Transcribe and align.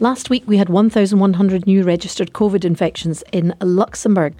Last 0.00 0.28
week, 0.28 0.42
we 0.46 0.56
had 0.56 0.68
1,100 0.68 1.66
new 1.68 1.84
registered 1.84 2.32
COVID 2.32 2.64
infections 2.64 3.22
in 3.30 3.54
Luxembourg. 3.60 4.34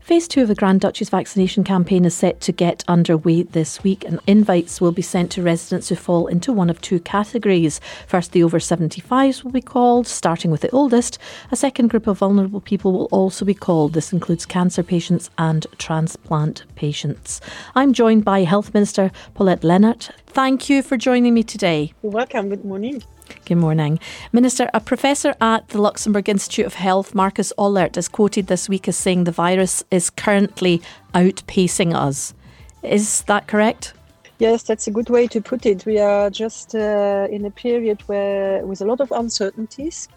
Phase 0.00 0.26
two 0.26 0.42
of 0.42 0.48
the 0.48 0.54
Grand 0.56 0.80
Duchy's 0.80 1.10
vaccination 1.10 1.62
campaign 1.62 2.04
is 2.04 2.14
set 2.14 2.40
to 2.40 2.50
get 2.50 2.82
underway 2.88 3.42
this 3.42 3.84
week, 3.84 4.04
and 4.04 4.18
invites 4.26 4.80
will 4.80 4.90
be 4.90 5.02
sent 5.02 5.30
to 5.32 5.42
residents 5.42 5.88
who 5.88 5.94
fall 5.94 6.26
into 6.26 6.52
one 6.52 6.68
of 6.68 6.80
two 6.80 6.98
categories. 6.98 7.80
First, 8.08 8.32
the 8.32 8.42
over 8.42 8.58
75s 8.58 9.44
will 9.44 9.52
be 9.52 9.60
called, 9.60 10.08
starting 10.08 10.50
with 10.50 10.62
the 10.62 10.70
oldest. 10.70 11.18
A 11.52 11.56
second 11.56 11.86
group 11.88 12.08
of 12.08 12.18
vulnerable 12.18 12.60
people 12.60 12.92
will 12.92 13.08
also 13.12 13.44
be 13.44 13.54
called. 13.54 13.92
This 13.92 14.12
includes 14.12 14.44
cancer 14.44 14.82
patients 14.82 15.30
and 15.38 15.68
transplant 15.78 16.64
patients. 16.74 17.40
I'm 17.76 17.92
joined 17.92 18.24
by 18.24 18.42
Health 18.42 18.74
Minister 18.74 19.12
Paulette 19.34 19.62
Lenert. 19.62 20.10
Thank 20.26 20.68
you 20.68 20.82
for 20.82 20.96
joining 20.96 21.32
me 21.32 21.44
today. 21.44 21.92
Welcome. 22.02 22.48
Good 22.48 22.64
morning. 22.64 23.04
Good 23.44 23.56
morning. 23.58 23.98
Minister, 24.32 24.68
a 24.74 24.80
professor 24.80 25.34
at 25.40 25.68
the 25.68 25.80
Luxembourg 25.80 26.28
Institute 26.28 26.66
of 26.66 26.74
Health, 26.74 27.14
Markus 27.14 27.52
Ollert, 27.58 27.96
is 27.96 28.08
quoted 28.08 28.46
this 28.46 28.68
week 28.68 28.88
as 28.88 28.96
saying 28.96 29.24
the 29.24 29.32
virus 29.32 29.84
is 29.90 30.10
currently 30.10 30.82
outpacing 31.14 31.94
us. 31.94 32.34
Is 32.82 33.22
that 33.22 33.46
correct? 33.46 33.94
Yes, 34.38 34.62
that's 34.64 34.86
a 34.86 34.90
good 34.90 35.08
way 35.08 35.26
to 35.28 35.40
put 35.40 35.64
it. 35.64 35.86
We 35.86 35.98
are 35.98 36.28
just 36.28 36.74
uh, 36.74 37.26
in 37.30 37.44
a 37.44 37.50
period 37.50 38.02
where, 38.06 38.64
with 38.66 38.80
a 38.80 38.84
lot 38.84 39.00
of 39.00 39.10
uncertainties, 39.12 40.08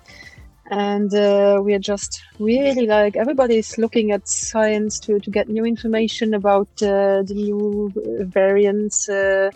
and 0.72 1.14
uh, 1.14 1.62
we 1.64 1.74
are 1.74 1.80
just 1.80 2.22
really 2.38 2.86
like 2.86 3.16
everybody 3.16 3.58
is 3.58 3.78
looking 3.78 4.12
at 4.12 4.28
science 4.28 5.00
to, 5.00 5.20
to 5.20 5.32
get 5.32 5.50
new 5.50 5.66
information 5.66 6.34
about 6.34 6.68
uh, 6.82 7.24
the 7.24 7.34
new 7.34 7.92
variants 8.26 9.10
uh, 9.10 9.50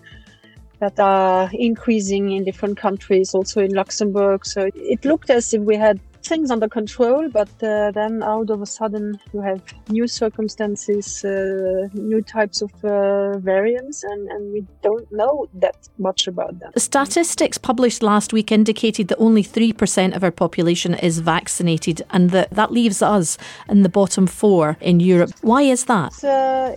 that 0.83 0.99
are 0.99 1.49
increasing 1.53 2.31
in 2.31 2.43
different 2.43 2.77
countries, 2.77 3.33
also 3.33 3.61
in 3.61 3.73
Luxembourg. 3.73 4.45
So 4.45 4.69
it 4.75 5.05
looked 5.05 5.29
as 5.29 5.53
if 5.53 5.61
we 5.61 5.77
had 5.77 5.97
things 6.23 6.51
under 6.51 6.67
control, 6.67 7.29
but 7.29 7.49
uh, 7.61 7.91
then 7.91 8.23
out 8.23 8.49
of 8.49 8.61
a 8.61 8.65
sudden 8.65 9.19
you 9.33 9.41
have 9.41 9.61
new 9.89 10.07
circumstances, 10.07 11.23
uh, 11.25 11.87
new 11.93 12.21
types 12.21 12.61
of 12.61 12.71
uh, 12.83 13.37
variants, 13.39 14.03
and, 14.03 14.29
and 14.29 14.53
we 14.53 14.65
don't 14.81 15.11
know 15.11 15.47
that 15.53 15.77
much 15.97 16.27
about 16.27 16.59
them. 16.59 16.71
The 16.73 16.79
statistics 16.79 17.57
published 17.57 18.01
last 18.01 18.33
week 18.33 18.51
indicated 18.51 19.07
that 19.09 19.17
only 19.17 19.43
3% 19.43 20.15
of 20.15 20.23
our 20.23 20.31
population 20.31 20.93
is 20.95 21.19
vaccinated, 21.19 22.01
and 22.11 22.31
that, 22.31 22.49
that 22.51 22.71
leaves 22.71 23.01
us 23.01 23.37
in 23.69 23.83
the 23.83 23.89
bottom 23.89 24.27
four 24.27 24.77
in 24.81 24.99
Europe. 24.99 25.31
Why 25.41 25.63
is 25.63 25.85
that? 25.85 26.23
Uh, 26.23 26.73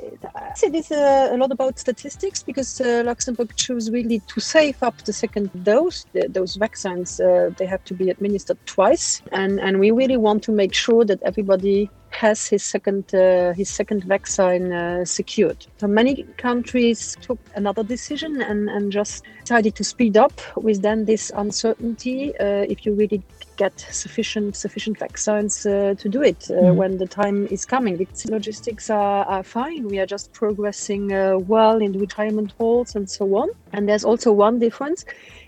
it 0.63 0.75
is 0.75 0.91
uh, 0.91 1.31
a 1.33 1.37
lot 1.37 1.53
about 1.53 1.79
statistics 1.79 2.43
because 2.43 2.81
uh, 2.81 3.03
Luxembourg 3.05 3.55
chose 3.57 3.91
really 3.91 4.21
to 4.27 4.41
save 4.41 4.83
up 4.83 4.97
the 5.05 5.13
second 5.13 5.51
dose. 5.65 6.07
The, 6.13 6.29
those 6.29 6.57
vaccines, 6.57 7.19
they 7.59 7.67
have 7.67 7.85
to 7.85 7.95
be 7.95 8.11
administered 8.11 8.59
twice 8.67 9.23
and 9.37 9.61
and 9.61 9.79
we 9.79 9.91
really 9.91 10.17
want 10.17 10.43
to 10.45 10.53
make 10.53 10.75
sure 10.75 11.05
that 11.05 11.21
everybody 11.23 11.91
has 12.11 12.47
his 12.47 12.63
second 12.63 13.15
uh, 13.15 13.53
his 13.53 13.69
second 13.69 14.05
vaccine 14.05 14.73
uh, 14.73 15.05
secured. 15.05 15.67
So 15.79 15.87
many 15.87 16.23
countries 16.39 17.17
took 17.21 17.39
another 17.55 17.83
decision 17.83 18.41
and, 18.41 18.71
and 18.71 18.91
just 18.91 19.25
decided 19.43 19.75
to 19.75 19.85
speed 19.85 20.17
up 20.17 20.41
with 20.57 20.83
then 20.83 21.05
this 21.05 21.31
uncertainty 21.35 22.37
uh, 22.39 22.73
if 22.73 22.87
you 22.87 22.95
really 22.95 23.23
get 23.57 23.79
sufficient 23.91 24.57
sufficient 24.57 24.99
vaccines 24.99 25.67
uh, 25.67 25.95
to 25.99 26.09
do 26.09 26.23
it 26.23 26.41
mm. 26.41 26.75
when 26.75 26.99
the 26.99 27.07
time 27.07 27.47
is 27.51 27.65
coming. 27.65 27.97
The 27.97 28.07
logistics 28.31 28.91
are, 28.91 29.25
are 29.25 29.43
fine. 29.43 29.89
We 29.89 29.99
are 29.99 30.07
just 30.07 30.33
progressing 30.33 31.13
uh, 31.13 31.39
well 31.39 31.79
in 31.83 31.93
the 31.93 31.99
retirement 31.99 32.53
halls 32.59 32.95
and 32.97 33.09
so 33.11 33.25
on. 33.37 33.49
And 33.73 33.89
there's 33.89 34.05
also 34.05 34.33
one 34.33 34.59
difference 34.59 35.05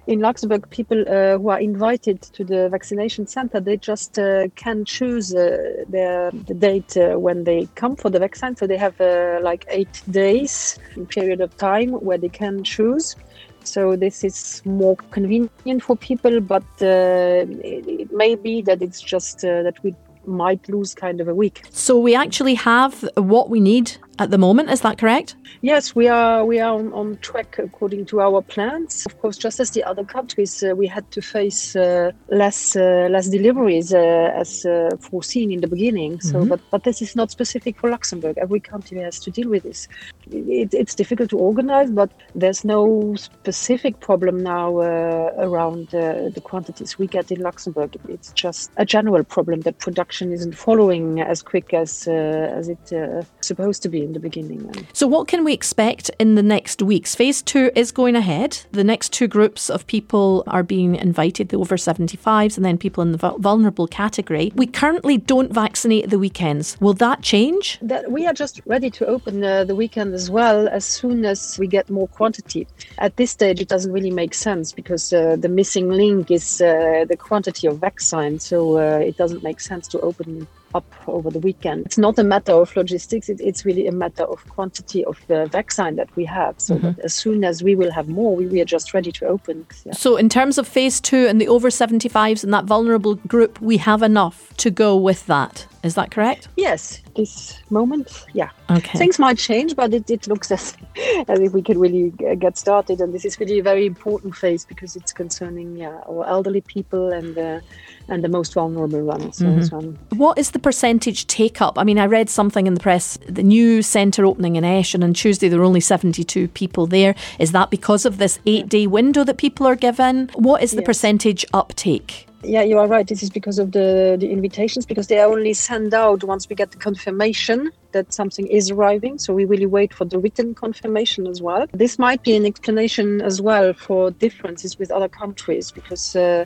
in 0.09 0.20
Luxembourg, 0.20 0.69
people 0.70 1.03
uh, 1.03 1.37
who 1.37 1.51
are 1.51 1.61
invited 1.61 2.23
to 2.23 2.42
the 2.42 2.70
vaccination 2.70 3.27
center, 3.27 3.61
they 3.61 3.77
just 3.77 4.19
uh, 4.19 4.48
can 4.56 4.87
choose 4.87 5.34
uh, 5.34 5.84
their, 5.87 6.31
the 6.31 6.55
date 6.55 6.97
uh, 6.97 7.19
when 7.19 7.45
they 7.45 7.69
come 7.75 7.95
for 7.95 8.09
the 8.09 8.19
vaccine. 8.19 8.56
So 8.56 8.67
they 8.67 8.78
have 8.78 8.98
uh, 9.03 9.39
like 9.42 9.67
eight 9.69 10.03
days 10.10 10.78
period 11.10 11.43
of 11.43 11.55
time 11.59 11.91
where 11.91 12.16
they 12.16 12.31
can 12.31 12.65
choose. 12.65 13.16
So 13.65 13.97
this 13.97 14.25
is 14.25 14.62
more 14.65 14.97
convenient 15.10 15.83
for 15.83 15.94
people, 15.94 16.41
but 16.41 16.65
uh, 16.81 17.44
it, 17.62 17.87
it, 17.87 18.12
may 18.12 18.34
be 18.34 18.62
that 18.62 18.81
it's 18.81 19.03
just 19.03 19.43
that 19.43 19.75
we 19.83 19.94
might 20.28 20.69
lose 20.69 20.94
kind 20.94 21.21
of 21.21 21.28
a 21.28 21.34
week. 21.34 21.62
So 21.71 21.99
we 21.99 22.15
actually 22.15 22.55
have 22.55 23.09
what 23.16 23.50
we 23.50 23.61
need 23.61 23.97
at 24.19 24.31
the 24.31 24.39
moment. 24.39 24.71
Is 24.71 24.81
that 24.81 24.99
correct? 24.99 25.37
Yes, 25.62 25.94
we 25.94 26.09
are. 26.09 26.44
We 26.44 26.61
are 26.61 26.75
on, 26.75 26.93
on 26.93 27.16
track 27.19 27.59
according 27.59 28.06
to 28.06 28.21
our 28.21 28.43
plans. 28.43 29.06
Of 29.06 29.19
course, 29.21 29.37
just 29.37 29.61
as 29.61 29.71
the 29.71 29.84
other 29.84 30.05
countries, 30.05 30.62
uh, 30.62 30.75
we 30.75 30.87
had 30.87 31.11
to 31.12 31.22
face 31.22 31.77
uh, 31.77 32.12
less 32.28 32.77
uh, 32.77 33.09
less 33.11 33.28
deliveries 33.28 33.93
uh, 33.93 34.33
as 34.43 34.65
uh, 34.65 34.91
foreseen 35.00 35.50
in 35.53 35.61
the 35.61 35.69
beginning. 35.69 36.21
So, 36.21 36.41
mm-hmm. 36.41 36.49
but 36.49 36.60
but 36.71 36.84
this 36.84 37.03
is 37.03 37.16
not 37.16 37.31
specific 37.31 37.78
for 37.78 37.91
Luxembourg. 37.91 38.37
Every 38.39 38.60
country 38.60 38.99
has 38.99 39.19
to 39.21 39.31
deal 39.31 39.49
with 39.49 39.62
this. 39.62 39.89
It, 40.31 40.75
it's 40.75 40.95
difficult 40.95 41.31
to 41.31 41.39
organize, 41.39 41.91
but 41.91 42.10
there's 42.34 42.65
no 42.65 43.15
specific 43.16 44.00
problem 44.00 44.43
now 44.43 44.78
uh, 44.78 45.33
around 45.39 45.89
the 45.89 46.43
quantities 46.43 46.99
we 46.99 47.06
get 47.06 47.31
in 47.31 47.41
Luxembourg. 47.41 47.97
It's 48.09 48.33
just 48.33 48.71
a 48.77 48.84
general 48.84 49.25
problem 49.25 49.60
that 49.62 49.78
production 49.78 50.18
isn't 50.23 50.53
following 50.53 51.21
as 51.21 51.43
quick 51.43 51.75
as 51.75 52.09
as 52.09 52.69
it's 52.69 52.93
supposed 53.41 53.83
to 53.83 53.89
be 53.89 54.03
in 54.03 54.12
the 54.12 54.21
beginning. 54.21 54.67
Then. 54.67 54.87
So, 54.93 55.06
what 55.06 55.29
can 55.29 55.45
we 55.45 55.53
expect 55.53 56.11
in 56.19 56.34
the 56.34 56.43
next 56.43 56.83
weeks? 56.83 57.15
Phase 57.15 57.43
two 57.43 57.71
is 57.75 57.93
going 57.93 58.17
ahead. 58.17 58.61
The 58.73 58.84
next 58.84 59.12
two 59.12 59.28
groups 59.28 59.71
of 59.71 59.87
people 59.87 60.45
are 60.47 60.62
being 60.62 60.95
invited 60.97 61.49
the 61.49 61.59
over 61.59 61.77
75s 61.77 62.57
and 62.57 62.65
then 62.65 62.78
people 62.78 63.03
in 63.03 63.12
the 63.12 63.19
vulnerable 63.39 63.87
category. 63.87 64.53
We 64.55 64.67
currently 64.67 65.17
don't 65.17 65.53
vaccinate 65.53 66.05
at 66.05 66.11
the 66.11 66.19
weekends. 66.19 66.77
Will 66.81 66.95
that 66.95 67.23
change? 67.23 67.78
That 67.83 68.11
we 68.11 68.27
are 68.27 68.33
just 68.33 68.61
ready 68.67 68.91
to 68.91 69.07
open 69.07 69.45
uh, 69.45 69.65
the 69.65 69.75
weekend 69.75 70.15
as 70.15 70.31
well 70.31 70.69
as 70.69 70.84
soon 70.84 71.25
as 71.25 71.59
we 71.59 71.67
get 71.67 71.91
more 71.91 72.09
quantity. 72.09 72.67
At 72.99 73.17
this 73.17 73.31
stage, 73.31 73.61
it 73.61 73.69
doesn't 73.69 73.93
really 73.93 74.11
make 74.11 74.34
sense 74.34 74.73
because 74.73 75.12
uh, 75.12 75.37
the 75.37 75.49
missing 75.49 75.89
link 75.91 76.31
is 76.31 76.61
uh, 76.61 77.05
the 77.09 77.17
quantity 77.17 77.67
of 77.67 77.78
vaccine. 77.78 78.39
So, 78.39 78.78
uh, 78.78 78.99
it 78.99 79.17
doesn't 79.17 79.43
make 79.43 79.61
sense 79.61 79.89
to 79.89 79.99
open 80.09 80.49
up 80.75 80.93
over 81.06 81.31
the 81.31 81.39
weekend. 81.39 81.87
It's 81.87 81.99
not 81.99 82.19
a 82.19 82.25
matter 82.25 82.53
of 82.53 82.75
logistics, 82.77 83.29
it, 83.29 83.41
it's 83.41 83.65
really 83.65 83.87
a 83.87 83.93
matter 83.93 84.25
of 84.25 84.47
quantity 84.49 85.05
of 85.05 85.19
the 85.27 85.47
vaccine 85.47 85.97
that 85.97 86.15
we 86.17 86.25
have. 86.25 86.55
So 86.59 86.77
mm-hmm. 86.77 87.01
as 87.03 87.15
soon 87.15 87.45
as 87.45 87.62
we 87.62 87.75
will 87.75 87.91
have 87.93 88.09
more, 88.09 88.37
we, 88.37 88.47
we 88.47 88.61
are 88.61 88.67
just 88.67 88.95
ready 88.95 89.12
to 89.12 89.27
open. 89.27 89.67
Yeah. 89.84 89.93
So, 89.93 90.17
in 90.17 90.28
terms 90.28 90.59
of 90.59 90.69
phase 90.69 91.01
two 91.01 91.27
and 91.27 91.41
the 91.41 91.49
over 91.49 91.69
75s 91.69 92.45
and 92.45 92.53
that 92.53 92.65
vulnerable 92.65 93.15
group, 93.15 93.61
we 93.61 93.78
have 93.78 94.03
enough 94.03 94.55
to 94.59 94.71
go 94.71 94.97
with 94.97 95.27
that. 95.27 95.67
Is 95.84 95.95
that 95.95 96.11
correct? 96.11 96.49
Yes, 96.57 97.01
this 97.17 97.61
moment, 97.71 98.27
yeah. 98.34 98.51
Okay. 98.69 98.99
Things 98.99 99.19
might 99.19 99.39
change, 99.39 99.77
but 99.77 99.95
it, 99.95 100.11
it 100.11 100.27
looks 100.27 100.51
as, 100.51 100.77
as 101.28 101.39
if 101.39 101.53
we 101.53 101.62
can 101.62 101.78
really 101.78 102.11
get 102.11 102.59
started. 102.59 103.01
And 103.01 103.15
this 103.15 103.25
is 103.25 103.39
really 103.39 103.61
a 103.61 103.62
very 103.62 103.87
important 103.87 104.34
phase 104.34 104.65
because 104.65 104.97
it's 104.97 105.12
concerning 105.12 105.77
yeah, 105.77 106.01
our 106.09 106.27
elderly 106.27 106.62
people 106.62 107.12
and 107.12 107.39
uh, 107.39 107.61
and 108.09 108.25
the 108.25 108.28
most 108.28 108.55
vulnerable 108.55 109.03
ones. 109.03 109.39
Mm-hmm. 109.39 110.17
What 110.17 110.39
is 110.39 110.51
the 110.53 110.58
percentage 110.59 111.27
take 111.27 111.61
up? 111.61 111.79
I 111.79 111.85
mean, 111.85 111.99
I 111.99 112.07
read 112.07 112.29
something 112.31 112.67
in 112.67 112.75
the 112.75 112.81
press, 112.81 113.19
the 113.29 113.43
new 113.43 113.83
centre 113.83 114.25
opening 114.25 114.57
in 114.57 114.65
Esch, 114.65 114.95
and 114.95 115.05
on 115.05 115.15
Tuesday 115.15 115.49
there 115.49 115.59
were 115.59 115.65
only 115.65 115.81
72 115.81 116.49
people 116.49 116.87
there. 116.87 117.15
Is 117.39 117.53
that 117.53 117.71
because 117.71 118.05
of 118.05 118.19
this 118.19 118.39
eight 118.47 118.69
day 118.69 118.87
window 118.87 119.25
that 119.25 119.39
people 119.39 119.67
are 119.67 119.77
given? 119.77 120.31
What 120.35 120.63
is 120.63 120.73
the 120.73 120.79
yes. 120.79 120.87
percentage 120.87 121.45
uptake? 121.53 122.27
Yeah, 122.43 122.63
you 122.63 122.79
are 122.79 122.87
right. 122.87 123.07
This 123.07 123.23
is 123.23 123.31
because 123.31 123.59
of 123.59 123.73
the, 123.73 124.17
the 124.19 124.31
invitations, 124.31 124.87
because 124.87 125.09
they 125.09 125.21
only 125.21 125.55
send 125.55 125.93
out 125.93 126.23
once 126.23 126.49
we 126.49 126.55
get 126.55 126.71
the 126.71 126.79
confirmation 126.79 127.71
that 127.93 128.12
something 128.12 128.47
is 128.47 128.71
arriving. 128.71 129.19
So 129.19 129.32
we 129.34 129.44
really 129.44 129.66
wait 129.66 129.94
for 129.94 130.04
the 130.04 130.19
written 130.19 130.54
confirmation 130.54 131.26
as 131.26 131.41
well. 131.43 131.66
This 131.72 131.99
might 131.99 132.22
be 132.22 132.37
an 132.37 132.47
explanation 132.47 133.21
as 133.21 133.41
well 133.41 133.72
for 133.75 134.10
differences 134.10 134.78
with 134.78 134.91
other 134.91 135.09
countries, 135.09 135.71
because 135.71 136.16
uh, 136.16 136.44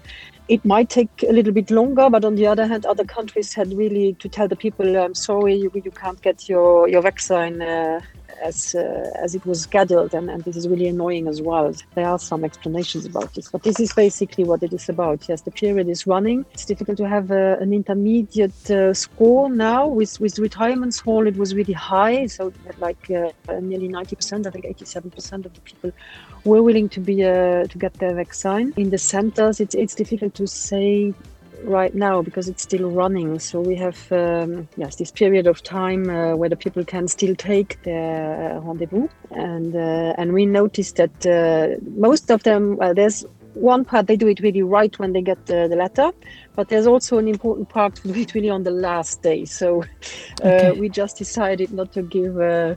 it 0.49 0.65
might 0.65 0.91
take 0.91 1.11
a 1.29 1.33
little 1.33 1.53
bit 1.53 1.71
longer, 1.71 2.11
but 2.11 2.25
on 2.25 2.35
the 2.35 2.47
other 2.47 2.67
hand, 2.67 2.85
other 2.87 3.05
countries 3.05 3.55
had 3.55 3.73
really 3.77 4.15
to 4.15 4.29
tell 4.29 4.49
the 4.49 4.57
people, 4.57 4.97
"I'm 4.97 5.15
sorry, 5.15 5.55
you, 5.55 5.71
you 5.75 5.91
can't 5.91 6.21
get 6.23 6.49
your 6.49 6.89
your 6.89 7.03
vaccine 7.03 7.63
uh, 7.63 8.01
as 8.43 8.75
uh, 8.75 9.11
as 9.25 9.35
it 9.35 9.45
was 9.47 9.63
scheduled," 9.63 10.15
and, 10.15 10.31
and 10.31 10.43
this 10.45 10.57
is 10.57 10.69
really 10.69 10.89
annoying 10.89 11.29
as 11.29 11.41
well. 11.41 11.75
There 11.95 12.07
are 12.07 12.19
some 12.19 12.45
explanations 12.45 13.07
about 13.07 13.35
this, 13.35 13.51
but 13.51 13.63
this 13.63 13.79
is 13.81 13.93
basically 13.93 14.45
what 14.45 14.63
it 14.63 14.73
is 14.73 14.89
about. 14.89 15.29
Yes, 15.29 15.43
the 15.43 15.51
period 15.51 15.89
is 15.89 16.07
running. 16.07 16.45
It's 16.53 16.65
difficult 16.65 16.99
to 16.99 17.09
have 17.09 17.31
uh, 17.31 17.57
an 17.61 17.73
intermediate 17.73 18.71
uh, 18.71 18.95
score 18.95 19.51
now. 19.51 19.87
With 19.87 20.21
with 20.21 20.39
retirements 20.39 20.99
hall, 21.01 21.27
it 21.27 21.37
was 21.37 21.55
really 21.55 21.73
high, 21.73 22.27
so 22.27 22.53
like 22.79 23.11
uh, 23.11 23.31
nearly 23.61 23.89
90%, 23.89 24.47
I 24.47 24.51
think 24.51 24.65
87% 24.65 25.47
of 25.47 25.55
the 25.55 25.61
people 25.61 25.93
were 26.45 26.63
willing 26.63 26.89
to 26.91 27.01
be 27.01 27.25
uh, 27.25 27.67
to 27.67 27.79
get 27.79 27.95
their 27.95 28.15
vaccine. 28.15 28.73
In 28.77 28.91
the 28.91 28.99
centers, 28.99 29.61
it's 29.61 29.75
it's 29.75 29.95
difficult 29.95 30.35
to 30.35 30.47
say 30.47 31.15
right 31.65 31.95
now 31.95 32.23
because 32.23 32.49
it's 32.49 32.63
still 32.63 32.91
running. 32.91 33.39
So 33.39 33.61
we 33.61 33.77
have 33.77 34.11
um, 34.13 34.69
yes 34.77 34.97
this 34.97 35.11
period 35.11 35.47
of 35.47 35.63
time 35.63 36.11
uh, 36.11 36.37
where 36.37 36.49
the 36.49 36.57
people 36.57 36.85
can 36.85 37.09
still 37.09 37.35
take 37.35 37.83
their 37.83 38.61
rendezvous, 38.61 39.09
and 39.31 39.75
uh, 39.75 40.15
and 40.19 40.33
we 40.33 40.47
noticed 40.47 40.97
that 40.97 41.27
uh, 41.27 41.77
most 41.97 42.31
of 42.31 42.43
them 42.43 42.77
well, 42.77 42.95
there's 42.95 43.25
one 43.55 43.85
part 43.85 44.07
they 44.07 44.17
do 44.17 44.29
it 44.29 44.41
really 44.41 44.63
right 44.63 44.99
when 44.99 45.13
they 45.13 45.23
get 45.23 45.47
the, 45.47 45.69
the 45.69 45.77
letter, 45.77 46.11
but 46.55 46.69
there's 46.69 46.87
also 46.87 47.19
an 47.19 47.29
important 47.29 47.69
part 47.69 47.97
to 47.97 48.09
do 48.09 48.21
it 48.21 48.35
really 48.35 48.51
on 48.51 48.63
the 48.63 48.71
last 48.71 49.23
day. 49.23 49.45
So 49.45 49.83
uh, 50.43 50.47
okay. 50.47 50.81
we 50.81 50.89
just 50.89 51.17
decided 51.19 51.73
not 51.73 51.93
to 51.93 52.03
give. 52.03 52.39
Uh, 52.41 52.75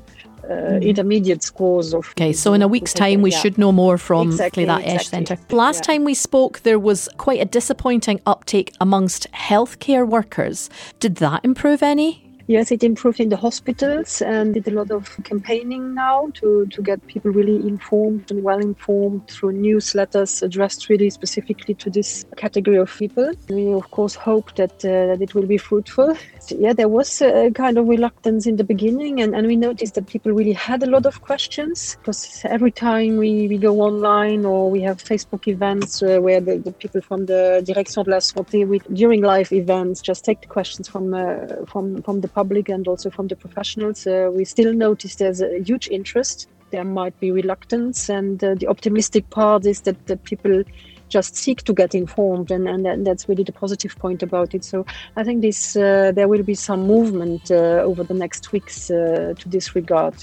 uh, 0.50 0.76
intermediate 0.82 1.42
scores 1.42 1.92
of. 1.92 2.08
Okay, 2.10 2.32
so 2.32 2.54
in 2.54 2.62
a 2.62 2.68
week's 2.68 2.94
time, 2.94 3.24
we 3.24 3.32
yeah. 3.32 3.40
should 3.40 3.58
know 3.58 3.72
more 3.72 3.98
from 3.98 4.28
exactly, 4.28 4.64
that 4.66 4.82
exactly. 4.82 4.96
Esch 4.96 5.08
Centre. 5.08 5.38
Last 5.50 5.78
yeah. 5.78 5.94
time 5.94 6.04
we 6.04 6.14
spoke, 6.14 6.60
there 6.62 6.78
was 6.78 7.10
quite 7.18 7.42
a 7.42 7.46
disappointing 7.46 8.22
uptake 8.28 8.72
amongst 8.80 9.32
healthcare 9.32 10.08
workers. 10.08 10.70
Did 11.00 11.16
that 11.16 11.44
improve 11.44 11.82
any? 11.82 12.25
Yes, 12.48 12.72
it 12.72 12.84
improved 12.84 13.20
in 13.20 13.30
the 13.30 13.38
hospitals 13.38 14.22
and 14.22 14.54
did 14.54 14.68
a 14.68 14.72
lot 14.72 14.92
of 14.92 15.18
campaigning 15.24 15.96
now 15.96 16.30
to, 16.36 16.68
to 16.68 16.82
get 16.84 17.06
people 17.08 17.32
really 17.32 17.56
informed 17.68 18.30
and 18.30 18.44
well 18.44 18.60
informed 18.60 19.28
through 19.28 19.54
newsletters 19.54 20.44
addressed 20.44 20.88
really 20.88 21.10
specifically 21.10 21.74
to 21.74 21.90
this 21.90 22.24
category 22.38 22.78
of 22.78 22.96
people. 22.96 23.32
We 23.50 23.74
of 23.74 23.90
course 23.90 24.14
hope 24.14 24.54
that 24.56 24.74
uh, 24.86 25.08
that 25.10 25.22
it 25.22 25.34
will 25.34 25.48
be 25.48 25.58
fruitful. 25.58 26.16
Yeah, 26.52 26.74
there 26.74 26.88
was 26.88 27.22
a 27.22 27.52
kind 27.52 27.78
of 27.78 27.88
reluctance 27.88 28.46
in 28.46 28.56
the 28.58 28.64
beginning, 28.64 29.22
and, 29.22 29.36
and 29.36 29.48
we 29.48 29.56
noticed 29.56 29.96
that 29.96 30.08
people 30.08 30.32
really 30.32 30.54
had 30.54 30.84
a 30.84 30.86
lot 30.86 31.06
of 31.06 31.22
questions 31.22 31.98
because 32.00 32.42
every 32.46 32.72
time 32.72 33.18
we, 33.18 33.48
we 33.48 33.58
go 33.58 33.82
online 33.82 34.46
or 34.46 34.70
we 34.70 34.82
have 34.82 34.98
Facebook 34.98 35.48
events 35.48 36.04
uh, 36.04 36.20
where 36.20 36.42
the, 36.42 36.58
the, 36.58 36.72
people 36.72 37.02
from 37.02 37.26
the 37.26 37.64
Direction 37.66 38.04
de 38.04 38.12
la 38.12 38.18
Santé 38.18 38.68
we, 38.68 38.80
during 38.94 39.22
live 39.22 39.52
events 39.52 40.02
just 40.02 40.26
take 40.26 40.42
the 40.42 40.48
questions 40.48 40.88
from 40.88 41.14
uh, 41.14 41.66
from 41.68 42.02
from 42.04 42.22
the 42.22 42.28
public 42.28 42.70
and 42.70 42.88
also 42.88 43.10
from 43.10 43.28
the 43.28 43.36
professionals, 43.36 44.06
uh, 44.06 44.30
we 44.32 44.46
still 44.46 44.74
notice 44.74 45.16
there's 45.16 45.42
a 45.42 45.60
huge 45.64 45.88
interest. 45.90 46.48
There 46.72 46.84
might 46.84 47.18
be 47.20 47.32
reluctance, 47.32 48.10
and 48.10 48.44
uh, 48.44 48.56
the 48.56 48.68
optimistic 48.68 49.30
part 49.30 49.66
is 49.66 49.82
that, 49.82 50.08
that 50.08 50.24
people 50.24 50.64
just 51.10 51.36
seek 51.36 51.64
to 51.64 51.74
get 51.74 51.94
informed, 51.96 52.52
and, 52.52 52.68
and, 52.68 53.06
that's 53.06 53.30
really 53.30 53.44
the 53.44 53.52
positive 53.52 53.96
point 53.98 54.24
about 54.24 54.54
it. 54.54 54.64
So 54.64 54.86
I 55.16 55.24
think 55.24 55.42
this 55.42 55.76
uh, 55.76 56.12
there 56.14 56.28
will 56.28 56.44
be 56.44 56.56
some 56.56 56.88
movement 56.88 57.52
uh, 57.52 57.84
over 57.90 58.04
the 58.04 58.14
next 58.14 58.52
weeks 58.52 58.90
uh, 58.90 59.34
to 59.38 59.50
this 59.50 59.76
regard. 59.76 60.16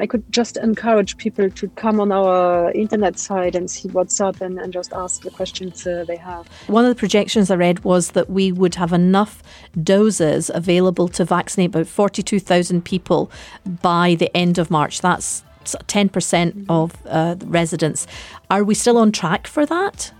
I 0.00 0.06
could 0.06 0.24
just 0.32 0.56
encourage 0.56 1.16
people 1.16 1.50
to 1.50 1.68
come 1.70 2.00
on 2.00 2.10
our 2.10 2.72
internet 2.72 3.18
site 3.18 3.54
and 3.54 3.70
see 3.70 3.88
what's 3.88 4.20
up 4.20 4.40
and, 4.40 4.58
and 4.58 4.72
just 4.72 4.92
ask 4.92 5.22
the 5.22 5.30
questions 5.30 5.86
uh, 5.86 6.04
they 6.08 6.16
have. 6.16 6.48
One 6.66 6.84
of 6.84 6.88
the 6.88 6.98
projections 6.98 7.50
I 7.50 7.56
read 7.56 7.84
was 7.84 8.12
that 8.12 8.30
we 8.30 8.50
would 8.52 8.74
have 8.76 8.92
enough 8.92 9.42
doses 9.80 10.50
available 10.52 11.08
to 11.08 11.24
vaccinate 11.24 11.68
about 11.68 11.86
42,000 11.86 12.84
people 12.84 13.30
by 13.64 14.16
the 14.16 14.34
end 14.36 14.58
of 14.58 14.70
March. 14.70 15.00
That's 15.02 15.44
10% 15.64 16.10
mm-hmm. 16.10 16.70
of 16.70 16.94
uh, 17.06 17.36
residents. 17.44 18.06
Are 18.50 18.64
we 18.64 18.74
still 18.74 18.98
on 18.98 19.12
track 19.12 19.46
for 19.46 19.66
that? 19.66 20.12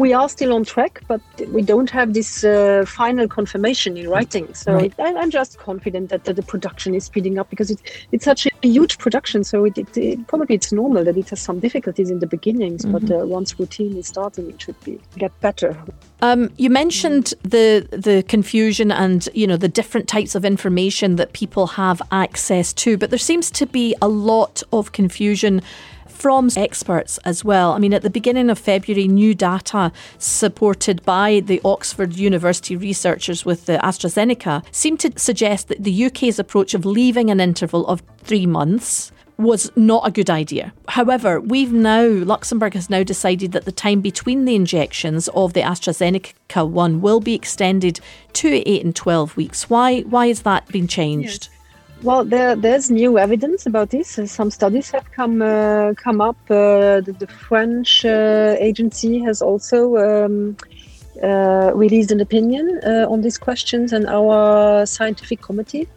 We 0.00 0.14
are 0.14 0.28
still 0.28 0.54
on 0.54 0.64
track, 0.64 1.02
but 1.06 1.20
we 1.48 1.62
don't 1.62 1.90
have 1.90 2.14
this 2.14 2.42
uh, 2.42 2.84
final 2.86 3.28
confirmation 3.28 3.96
in 3.96 4.08
writing. 4.08 4.52
So 4.54 4.74
right. 4.74 4.92
I, 4.98 5.10
am 5.10 5.30
just 5.30 5.58
confident 5.58 6.08
that, 6.08 6.24
that, 6.24 6.36
the 6.36 6.42
production 6.42 6.94
is 6.94 7.04
speeding 7.04 7.38
up 7.38 7.50
because 7.50 7.70
it, 7.70 7.80
it's 8.10 8.24
such 8.24 8.46
a 8.46 8.50
huge 8.62 8.96
production. 8.98 9.44
So 9.44 9.64
it, 9.66 9.76
it, 9.76 9.96
it, 9.96 10.26
probably 10.26 10.54
it's 10.54 10.72
normal 10.72 11.04
that 11.04 11.16
it 11.18 11.28
has 11.28 11.40
some 11.40 11.60
difficulties 11.60 12.10
in 12.10 12.20
the 12.20 12.26
beginnings, 12.26 12.84
mm-hmm. 12.84 13.06
but 13.06 13.10
uh, 13.10 13.26
once 13.26 13.58
routine 13.60 13.96
is 13.96 14.06
starting, 14.06 14.48
it 14.48 14.62
should 14.62 14.80
be 14.84 14.98
get 15.18 15.38
better. 15.40 15.76
Um, 16.22 16.50
you 16.56 16.70
mentioned 16.70 17.34
the 17.42 17.86
the 17.90 18.22
confusion 18.28 18.90
and 18.90 19.28
you 19.34 19.46
know 19.46 19.56
the 19.56 19.68
different 19.68 20.08
types 20.08 20.34
of 20.34 20.44
information 20.44 21.16
that 21.16 21.32
people 21.32 21.66
have 21.66 22.00
access 22.10 22.72
to, 22.74 22.96
but 22.96 23.10
there 23.10 23.18
seems 23.18 23.50
to 23.52 23.66
be 23.66 23.94
a 24.00 24.08
lot 24.08 24.62
of 24.72 24.92
confusion 24.92 25.62
from 26.20 26.50
experts 26.56 27.18
as 27.24 27.44
well. 27.44 27.72
I 27.72 27.78
mean, 27.78 27.94
at 27.94 28.02
the 28.02 28.10
beginning 28.10 28.50
of 28.50 28.58
February, 28.58 29.08
new 29.08 29.34
data 29.34 29.90
supported 30.18 31.02
by 31.04 31.40
the 31.40 31.60
Oxford 31.64 32.16
University 32.16 32.76
researchers 32.76 33.44
with 33.44 33.66
the 33.66 33.78
AstraZeneca 33.78 34.62
seemed 34.70 35.00
to 35.00 35.12
suggest 35.16 35.68
that 35.68 35.82
the 35.82 36.06
UK's 36.06 36.38
approach 36.38 36.74
of 36.74 36.84
leaving 36.84 37.30
an 37.30 37.40
interval 37.40 37.86
of 37.86 38.02
three 38.18 38.46
months 38.46 39.12
was 39.38 39.72
not 39.74 40.06
a 40.06 40.10
good 40.10 40.28
idea. 40.28 40.74
However, 40.88 41.40
we've 41.40 41.72
now, 41.72 42.06
Luxembourg 42.06 42.74
has 42.74 42.90
now 42.90 43.02
decided 43.02 43.52
that 43.52 43.64
the 43.64 43.72
time 43.72 44.02
between 44.02 44.44
the 44.44 44.54
injections 44.54 45.28
of 45.28 45.54
the 45.54 45.62
AstraZeneca 45.62 46.68
one 46.68 47.00
will 47.00 47.20
be 47.20 47.34
extended 47.34 48.00
to 48.34 48.68
8 48.68 48.84
and 48.84 48.94
12 48.94 49.36
weeks. 49.38 49.70
Why, 49.70 50.00
why 50.02 50.28
has 50.28 50.42
that 50.42 50.68
been 50.68 50.86
changed? 50.86 51.48
Yes. 51.50 51.59
Well, 52.02 52.24
there, 52.24 52.56
there's 52.56 52.90
new 52.90 53.18
evidence 53.18 53.66
about 53.66 53.90
this. 53.90 54.18
Some 54.24 54.50
studies 54.50 54.90
have 54.90 55.10
come 55.12 55.42
uh, 55.42 55.92
come 55.94 56.22
up. 56.22 56.38
Uh, 56.48 57.02
the, 57.02 57.14
the, 57.18 57.26
French 57.26 58.06
uh, 58.06 58.56
agency 58.58 59.18
has 59.18 59.42
also 59.42 59.98
um, 59.98 60.56
uh, 61.22 61.72
released 61.74 62.10
an 62.10 62.20
opinion 62.20 62.80
uh, 62.86 63.06
on 63.06 63.20
these 63.20 63.36
questions, 63.36 63.92
and 63.92 64.06
our 64.06 64.86
scientific 64.86 65.42
committee 65.42 65.88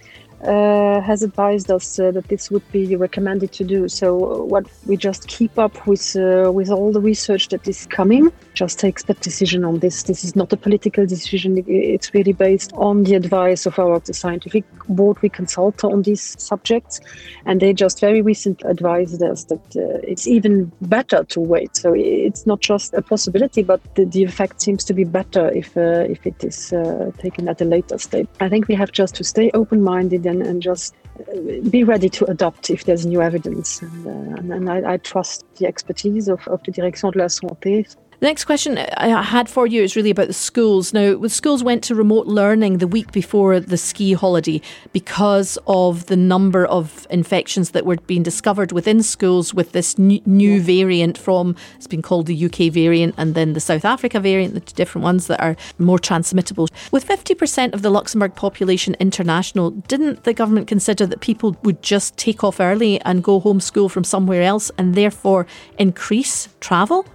uh, 0.43 1.01
has 1.01 1.23
advised 1.23 1.71
us 1.71 1.99
uh, 1.99 2.11
that 2.11 2.27
this 2.27 2.51
would 2.51 2.69
be 2.71 2.95
recommended 2.95 3.51
to 3.53 3.63
do. 3.63 3.87
So 3.87 4.07
uh, 4.33 4.43
what 4.43 4.65
we 4.85 4.97
just 4.97 5.27
keep 5.27 5.57
up 5.57 5.87
with 5.87 6.15
uh, 6.15 6.51
with 6.51 6.69
all 6.69 6.91
the 6.91 6.99
research 6.99 7.47
that 7.49 7.67
is 7.67 7.85
coming, 7.87 8.31
just 8.53 8.79
takes 8.79 9.03
that 9.03 9.21
decision 9.21 9.63
on 9.63 9.79
this. 9.79 10.03
This 10.03 10.23
is 10.23 10.35
not 10.35 10.51
a 10.51 10.57
political 10.57 11.05
decision. 11.05 11.63
It's 11.67 12.13
really 12.13 12.33
based 12.33 12.73
on 12.73 13.03
the 13.03 13.15
advice 13.15 13.65
of 13.65 13.79
our 13.79 14.01
scientific 14.03 14.65
board 14.89 15.21
we 15.21 15.29
consult 15.29 15.83
on 15.83 16.01
these 16.01 16.35
subjects, 16.41 16.99
and 17.45 17.61
they 17.61 17.73
just 17.73 17.99
very 17.99 18.21
recently 18.21 18.69
advised 18.69 19.23
us 19.23 19.45
that 19.45 19.65
uh, 19.75 19.99
it's 20.03 20.27
even 20.27 20.71
better 20.81 21.23
to 21.23 21.39
wait. 21.39 21.77
So 21.77 21.93
it's 21.95 22.45
not 22.45 22.59
just 22.59 22.93
a 22.93 23.01
possibility, 23.01 23.63
but 23.63 23.81
the, 23.95 24.05
the 24.05 24.23
effect 24.23 24.61
seems 24.61 24.83
to 24.85 24.93
be 24.93 25.05
better 25.05 25.49
if 25.51 25.77
uh, 25.77 26.05
if 26.09 26.25
it 26.25 26.43
is 26.43 26.73
taken 27.17 27.47
at 27.47 27.61
a 27.61 27.65
later 27.65 27.97
stage. 27.97 28.27
I 28.39 28.49
think 28.49 28.67
we 28.67 28.75
have 28.75 28.91
just 28.91 29.15
to 29.15 29.23
stay 29.23 29.49
open-minded 29.53 30.25
and, 30.33 30.41
and 30.41 30.61
just 30.61 30.95
uh, 31.19 31.69
be 31.69 31.83
ready 31.83 32.09
to 32.09 32.25
adopt 32.25 32.69
if 32.69 32.83
there's 32.85 33.05
new 33.05 33.21
evidence. 33.21 33.81
And, 33.81 34.07
uh, 34.07 34.39
and, 34.39 34.53
and 34.53 34.69
I, 34.69 34.93
I, 34.93 34.97
trust 34.97 35.45
the 35.57 35.67
expertise 35.67 36.27
of, 36.27 36.45
of 36.47 36.61
the 36.63 36.71
Direction 36.71 37.11
de 37.11 37.19
la 37.19 37.25
Santé 37.25 37.95
the 38.23 38.29
next 38.29 38.45
question 38.45 38.77
I 38.77 39.21
had 39.21 39.49
for 39.49 39.67
you 39.67 39.83
is 39.83 39.97
really 39.97 40.09
about 40.09 40.27
the 40.27 40.33
schools. 40.33 40.93
Now, 40.93 41.17
the 41.17 41.27
schools 41.27 41.61
went 41.61 41.83
to 41.83 41.93
remote 41.93 42.25
learning 42.25 42.77
the 42.77 42.87
week 42.87 43.11
before 43.11 43.59
the 43.59 43.75
ski 43.75 44.13
holiday 44.13 44.61
because 44.93 45.57
of 45.67 46.05
the 46.05 46.15
number 46.15 46.65
of 46.65 47.05
infections 47.09 47.71
that 47.71 47.85
were 47.85 47.97
being 47.97 48.23
discovered 48.23 48.71
within 48.71 49.03
schools 49.03 49.53
with 49.53 49.73
this 49.73 49.97
new 49.97 50.61
variant 50.61 51.17
from, 51.17 51.57
it's 51.75 51.85
been 51.85 52.01
called 52.01 52.27
the 52.27 52.45
UK 52.45 52.71
variant 52.71 53.13
and 53.17 53.35
then 53.35 53.51
the 53.51 53.59
South 53.59 53.83
Africa 53.83 54.21
variant, 54.21 54.53
the 54.53 54.61
two 54.61 54.73
different 54.73 55.03
ones 55.03 55.27
that 55.27 55.41
are 55.41 55.57
more 55.77 55.99
transmittable. 55.99 56.69
With 56.93 57.05
50% 57.05 57.73
of 57.73 57.81
the 57.81 57.89
Luxembourg 57.89 58.35
population 58.35 58.95
international, 59.01 59.71
didn't 59.71 60.23
the 60.23 60.33
government 60.33 60.69
consider 60.69 61.05
that 61.07 61.19
people 61.19 61.57
would 61.63 61.81
just 61.81 62.15
take 62.15 62.41
off 62.41 62.61
early 62.61 63.01
and 63.01 63.21
go 63.21 63.41
homeschool 63.41 63.91
from 63.91 64.05
somewhere 64.05 64.43
else 64.43 64.71
and 64.77 64.95
therefore 64.95 65.45
increase 65.77 66.47
travel? 66.61 67.05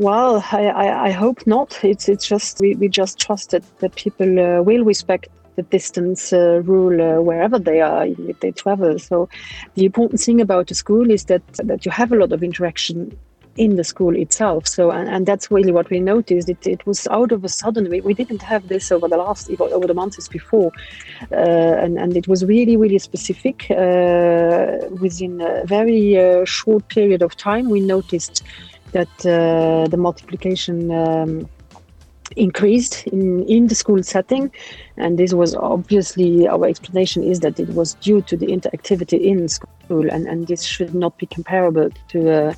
Well, 0.00 0.42
I, 0.50 0.64
I, 0.68 1.04
I, 1.08 1.10
hope 1.10 1.46
not. 1.46 1.78
It's 1.84 2.08
it's 2.08 2.26
just 2.26 2.58
we, 2.58 2.74
we 2.74 2.88
just 2.88 3.18
trust 3.18 3.50
that, 3.50 3.94
people 3.96 4.40
uh, 4.40 4.62
will 4.62 4.82
respect 4.82 5.28
the 5.56 5.62
distance 5.62 6.32
uh, 6.32 6.62
rule 6.64 7.02
uh, 7.02 7.20
wherever 7.20 7.58
they 7.58 7.82
are, 7.82 8.06
if 8.06 8.40
they 8.40 8.50
travel. 8.50 8.98
So 8.98 9.28
the 9.74 9.84
important 9.84 10.22
thing 10.22 10.40
about 10.40 10.68
the 10.68 10.74
school 10.74 11.10
is 11.10 11.24
that 11.24 11.42
that 11.64 11.84
you 11.84 11.90
have 11.92 12.12
a 12.12 12.16
lot 12.16 12.32
of 12.32 12.42
interaction 12.42 13.14
in 13.56 13.76
the 13.76 13.84
school 13.84 14.16
itself. 14.16 14.66
So 14.66 14.90
and, 14.90 15.06
and 15.06 15.26
that's 15.26 15.50
really 15.50 15.70
what 15.70 15.90
we 15.90 16.00
noticed. 16.00 16.48
It, 16.48 16.66
it 16.66 16.86
was 16.86 17.06
out 17.08 17.30
of 17.30 17.44
a 17.44 17.50
sudden. 17.50 17.90
We, 17.90 18.00
we 18.00 18.14
didn't 18.14 18.40
have 18.40 18.68
this 18.68 18.90
over 18.90 19.06
the 19.06 19.18
last 19.18 19.50
over 19.60 19.86
the 19.86 19.92
months 19.92 20.28
before, 20.28 20.72
uh, 21.30 21.34
and 21.84 21.98
and 21.98 22.16
it 22.16 22.26
was 22.26 22.42
really 22.42 22.78
really 22.78 22.98
specific. 22.98 23.70
Uh, 23.70 24.78
within 24.98 25.42
a 25.42 25.66
very 25.66 26.18
uh, 26.18 26.46
short 26.46 26.88
period 26.88 27.20
of 27.20 27.36
time, 27.36 27.68
we 27.68 27.80
noticed 27.80 28.42
that 28.92 29.26
uh, 29.26 29.88
the 29.88 29.96
multiplication 29.96 30.90
um, 30.90 31.48
increased 32.36 33.06
in, 33.08 33.44
in 33.44 33.66
the 33.66 33.74
school 33.74 34.02
setting. 34.02 34.50
And 34.96 35.18
this 35.18 35.32
was 35.32 35.54
obviously 35.54 36.46
our 36.46 36.66
explanation 36.66 37.22
is 37.22 37.40
that 37.40 37.58
it 37.58 37.70
was 37.70 37.94
due 37.94 38.22
to 38.22 38.36
the 38.36 38.46
interactivity 38.46 39.20
in 39.20 39.48
school. 39.48 39.68
And, 39.90 40.26
and 40.28 40.46
this 40.46 40.62
should 40.62 40.94
not 40.94 41.18
be 41.18 41.26
comparable 41.26 41.90
to 42.08 42.30
uh, 42.30 42.54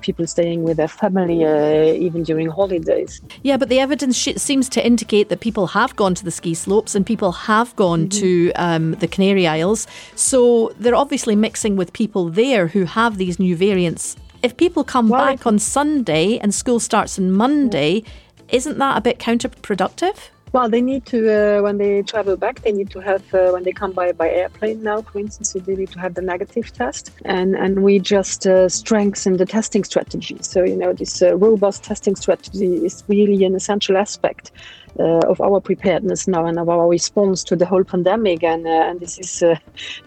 people 0.00 0.26
staying 0.26 0.62
with 0.62 0.76
their 0.76 0.88
family 0.88 1.44
uh, 1.44 1.92
even 1.94 2.22
during 2.22 2.48
holidays. 2.48 3.20
Yeah, 3.42 3.56
but 3.56 3.68
the 3.68 3.80
evidence 3.80 4.16
seems 4.16 4.68
to 4.68 4.86
indicate 4.86 5.28
that 5.30 5.40
people 5.40 5.66
have 5.68 5.96
gone 5.96 6.14
to 6.14 6.24
the 6.24 6.30
ski 6.30 6.54
slopes 6.54 6.94
and 6.94 7.04
people 7.04 7.32
have 7.32 7.74
gone 7.74 8.08
mm-hmm. 8.08 8.20
to 8.20 8.52
um, 8.54 8.92
the 8.92 9.08
Canary 9.08 9.48
Isles. 9.48 9.88
So 10.14 10.72
they're 10.78 10.94
obviously 10.94 11.34
mixing 11.34 11.74
with 11.74 11.92
people 11.92 12.28
there 12.28 12.68
who 12.68 12.84
have 12.84 13.18
these 13.18 13.40
new 13.40 13.56
variants 13.56 14.16
if 14.46 14.56
people 14.56 14.84
come 14.84 15.08
well, 15.08 15.24
back 15.24 15.46
on 15.46 15.58
Sunday 15.58 16.38
and 16.38 16.54
school 16.54 16.78
starts 16.78 17.18
on 17.18 17.32
Monday, 17.32 18.04
isn't 18.48 18.78
that 18.78 18.96
a 18.96 19.00
bit 19.00 19.18
counterproductive? 19.18 20.16
Well, 20.52 20.70
they 20.70 20.80
need 20.80 21.04
to 21.06 21.18
uh, 21.58 21.62
when 21.62 21.78
they 21.78 22.02
travel 22.02 22.36
back. 22.36 22.62
They 22.62 22.72
need 22.72 22.88
to 22.90 23.00
have 23.00 23.22
uh, 23.34 23.50
when 23.50 23.64
they 23.64 23.72
come 23.72 23.92
by 23.92 24.12
by 24.12 24.30
airplane 24.30 24.82
now, 24.82 25.02
for 25.02 25.18
instance, 25.18 25.52
they 25.52 25.74
need 25.74 25.90
to 25.90 25.98
have 25.98 26.14
the 26.14 26.22
negative 26.22 26.72
test, 26.72 27.10
and 27.24 27.56
and 27.56 27.82
we 27.82 27.98
just 27.98 28.46
uh, 28.46 28.68
strengthen 28.68 29.36
the 29.36 29.44
testing 29.44 29.84
strategy. 29.84 30.38
So 30.40 30.62
you 30.62 30.76
know 30.76 30.92
this 30.92 31.20
uh, 31.20 31.36
robust 31.36 31.82
testing 31.82 32.14
strategy 32.14 32.86
is 32.86 33.02
really 33.08 33.44
an 33.44 33.54
essential 33.54 33.96
aspect. 33.96 34.52
Uh, 34.98 35.20
of 35.28 35.38
our 35.42 35.60
preparedness 35.60 36.26
now 36.26 36.46
and 36.46 36.58
of 36.58 36.70
our 36.70 36.88
response 36.88 37.44
to 37.44 37.54
the 37.54 37.66
whole 37.66 37.84
pandemic, 37.84 38.42
and 38.42 38.66
uh, 38.66 38.88
and 38.88 38.98
this 39.00 39.18
is 39.18 39.42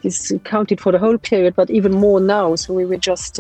this 0.02 0.32
counted 0.46 0.82
for 0.82 0.92
the 0.92 0.98
whole 0.98 1.20
period, 1.20 1.54
but 1.56 1.70
even 1.70 1.92
more 1.92 2.20
now. 2.20 2.56
So 2.56 2.74
we 2.74 2.86
were 2.86 2.98
just 2.98 3.40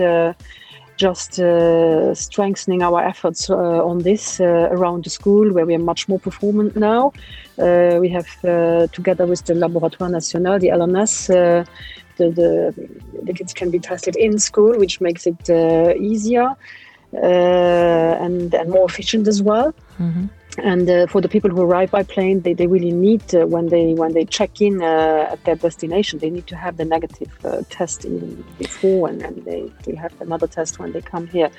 just 1.00 1.40
uh, 1.40 2.14
strengthening 2.14 2.84
our 2.84 3.02
efforts 3.02 3.50
uh, 3.50 3.56
on 3.92 4.00
this 4.00 4.42
uh, 4.42 4.68
around 4.76 5.06
the 5.06 5.10
school 5.10 5.52
where 5.54 5.66
we 5.66 5.74
are 5.74 5.86
much 5.92 6.10
more 6.10 6.20
performant 6.20 6.76
now. 6.76 7.14
Uh, 7.58 7.98
we 8.02 8.10
have, 8.10 8.28
uh, 8.44 8.86
together 8.88 9.26
with 9.26 9.46
the 9.46 9.54
Laboratoire 9.54 10.12
National, 10.12 10.60
the 10.60 10.68
LNS, 10.68 11.28
the, 12.18 12.30
the, 12.40 12.74
the, 13.24 13.34
kids 13.34 13.54
can 13.54 13.72
be 13.72 13.80
tested 13.80 14.18
in 14.18 14.38
school, 14.40 14.78
which 14.78 15.00
makes 15.00 15.26
it 15.26 15.50
easier 15.98 16.54
and, 17.14 18.54
and 18.54 18.70
more 18.70 18.86
efficient 18.86 19.28
as 19.28 19.42
well. 19.42 19.74
Mm-hmm 19.98 20.26
and 20.64 20.90
uh, 20.90 21.08
for 21.08 21.22
the 21.22 21.30
people 21.30 21.50
who 21.50 21.62
arrive 21.62 21.92
by 21.92 22.04
plane 22.04 22.42
they, 22.42 22.54
they 22.54 22.68
really 22.68 22.92
need 22.92 23.24
uh, 23.36 23.46
when 23.48 23.68
they 23.68 23.94
when 23.94 24.14
they 24.14 24.26
check 24.26 24.62
in 24.62 24.82
uh, 24.82 25.30
at 25.32 25.44
their 25.46 25.56
destination 25.56 26.20
they 26.20 26.30
need 26.30 26.48
to 26.48 26.56
have 26.56 26.78
the 26.78 26.86
negative 26.86 27.32
uh, 27.46 27.62
test 27.70 28.06
even 28.06 28.44
before 28.58 29.10
and, 29.10 29.22
then 29.22 29.42
they, 29.46 29.72
they 29.84 29.96
have 29.96 30.14
another 30.22 30.48
test 30.48 30.80
when 30.80 30.92
they 30.92 31.02
come 31.02 31.28
here. 31.28 31.50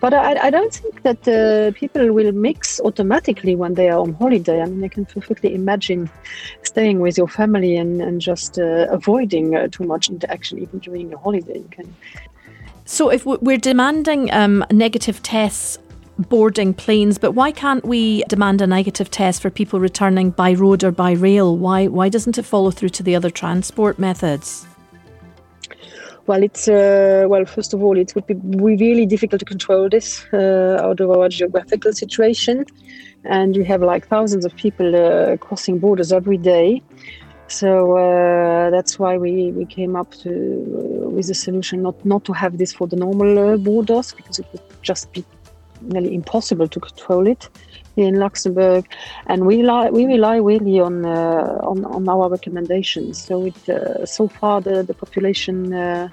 But 0.00 0.14
i, 0.14 0.46
I 0.46 0.50
don't 0.50 0.72
think 0.72 1.02
that 1.02 1.28
uh, 1.28 1.72
people 1.78 2.12
will 2.12 2.32
mix 2.32 2.80
automatically 2.80 3.54
when 3.54 3.74
they 3.74 3.88
are 3.88 3.98
on 3.98 4.14
holiday. 4.14 4.60
I 4.60 4.66
mean 4.66 4.84
i 4.84 4.88
can 4.88 5.04
perfectly 5.04 5.54
imagine 5.54 6.10
staying 6.62 7.00
with 7.00 7.16
your 7.16 7.28
family 7.28 7.76
and, 7.76 8.00
and 8.00 8.20
just 8.20 8.58
uh, 8.58 8.86
avoiding 8.90 9.70
too 9.70 9.84
much 9.84 10.08
interaction 10.08 10.58
even 10.58 10.78
during 10.78 11.12
a 11.12 11.18
holiday. 11.18 11.58
You 11.58 11.68
can 11.70 11.94
so, 12.86 13.08
if 13.08 13.24
we're 13.24 13.56
demanding 13.56 14.30
um, 14.30 14.62
negative 14.70 15.22
tests 15.22 15.78
boarding 16.18 16.74
planes, 16.74 17.18
but 17.18 17.32
why 17.32 17.52
can't 17.52 17.84
we 17.84 18.22
demand 18.24 18.60
a 18.60 18.66
negative 18.66 19.10
test 19.10 19.42
for 19.42 19.50
people 19.50 19.80
returning 19.80 20.30
by 20.30 20.54
road 20.54 20.84
or 20.84 20.92
by 20.92 21.12
rail? 21.12 21.56
Why 21.56 21.86
why 21.86 22.08
doesn't 22.08 22.38
it 22.38 22.44
follow 22.44 22.70
through 22.70 22.90
to 22.90 23.02
the 23.02 23.16
other 23.16 23.30
transport 23.30 23.98
methods? 23.98 24.66
Well, 26.26 26.42
it's 26.42 26.68
uh, 26.68 27.26
well. 27.28 27.44
First 27.44 27.74
of 27.74 27.82
all, 27.82 27.98
it 27.98 28.14
would 28.14 28.26
be 28.26 28.34
really 28.34 29.04
difficult 29.04 29.40
to 29.40 29.44
control 29.44 29.88
this 29.88 30.24
uh, 30.32 30.78
out 30.80 31.00
of 31.00 31.10
our 31.10 31.28
geographical 31.28 31.92
situation, 31.92 32.64
and 33.24 33.54
you 33.54 33.64
have 33.64 33.82
like 33.82 34.06
thousands 34.08 34.44
of 34.46 34.54
people 34.56 34.96
uh, 34.96 35.36
crossing 35.36 35.78
borders 35.78 36.12
every 36.12 36.38
day. 36.38 36.82
So 37.48 37.96
uh, 37.98 38.70
that's 38.70 38.98
why 38.98 39.18
we, 39.18 39.52
we 39.52 39.66
came 39.66 39.96
up 39.96 40.12
to, 40.22 40.30
uh, 40.30 41.08
with 41.10 41.28
a 41.28 41.34
solution 41.34 41.82
not, 41.82 42.02
not 42.04 42.24
to 42.24 42.32
have 42.32 42.56
this 42.56 42.72
for 42.72 42.86
the 42.86 42.96
normal 42.96 43.38
uh, 43.38 43.56
borders 43.58 44.14
because 44.14 44.38
it 44.38 44.46
would 44.52 44.62
just 44.82 45.12
be 45.12 45.24
nearly 45.92 46.14
impossible 46.14 46.68
to 46.68 46.80
control 46.80 47.26
it 47.26 47.48
in 47.96 48.16
Luxembourg, 48.16 48.86
and 49.26 49.46
we 49.46 49.58
rely 49.58 49.90
we 49.90 50.04
rely 50.06 50.36
really 50.36 50.80
on 50.80 51.04
uh, 51.04 51.58
on, 51.62 51.84
on 51.84 52.08
our 52.08 52.28
recommendations. 52.28 53.22
So 53.22 53.46
it 53.46 53.68
uh, 53.68 54.06
so 54.06 54.28
far 54.28 54.60
the 54.60 54.82
the 54.82 54.94
population. 54.94 55.72
Uh, 55.72 56.08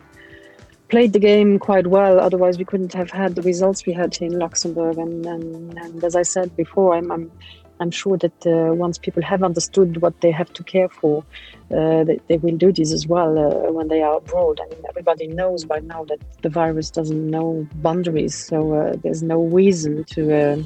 played 0.90 1.13
the 1.13 1.20
game 1.20 1.58
quite 1.58 1.88
well 1.88 2.20
otherwise 2.20 2.58
we 2.58 2.66
couldn't 2.66 2.92
have 2.92 3.10
had 3.10 3.34
the 3.36 3.42
results 3.44 3.86
we 3.86 3.94
had 3.94 4.13
in 4.22 4.38
Luxembourg 4.38 4.98
and, 4.98 5.25
and, 5.25 5.78
and 5.78 6.04
as 6.04 6.18
I 6.18 6.24
said 6.24 6.54
before 6.58 6.96
I'm, 6.96 7.10
I'm 7.10 7.32
I'm 7.81 7.91
sure 7.91 8.15
that 8.17 8.45
uh, 8.45 8.73
once 8.75 9.00
people 9.00 9.23
have 9.23 9.43
understood 9.43 10.01
what 10.01 10.21
they 10.21 10.29
have 10.31 10.53
to 10.53 10.63
care 10.63 10.88
for, 10.88 11.23
uh, 11.71 12.03
they, 12.03 12.19
they, 12.27 12.38
will 12.38 12.55
do 12.55 12.71
this 12.71 12.91
as 12.93 13.07
well 13.07 13.39
uh, 13.39 13.71
when 13.71 13.88
they 13.88 14.01
are 14.03 14.17
abroad. 14.17 14.59
I 14.63 14.69
mean, 14.69 14.83
everybody 14.88 15.25
knows 15.27 15.65
by 15.65 15.79
now 15.79 16.03
that 16.05 16.19
the 16.43 16.50
virus 16.50 16.91
doesn't 16.91 17.29
know 17.29 17.67
boundaries, 17.75 18.35
so 18.35 18.73
uh, 18.73 18.95
there's 19.01 19.23
no 19.23 19.43
reason 19.45 20.03
to 20.05 20.21
uh, 20.33 20.63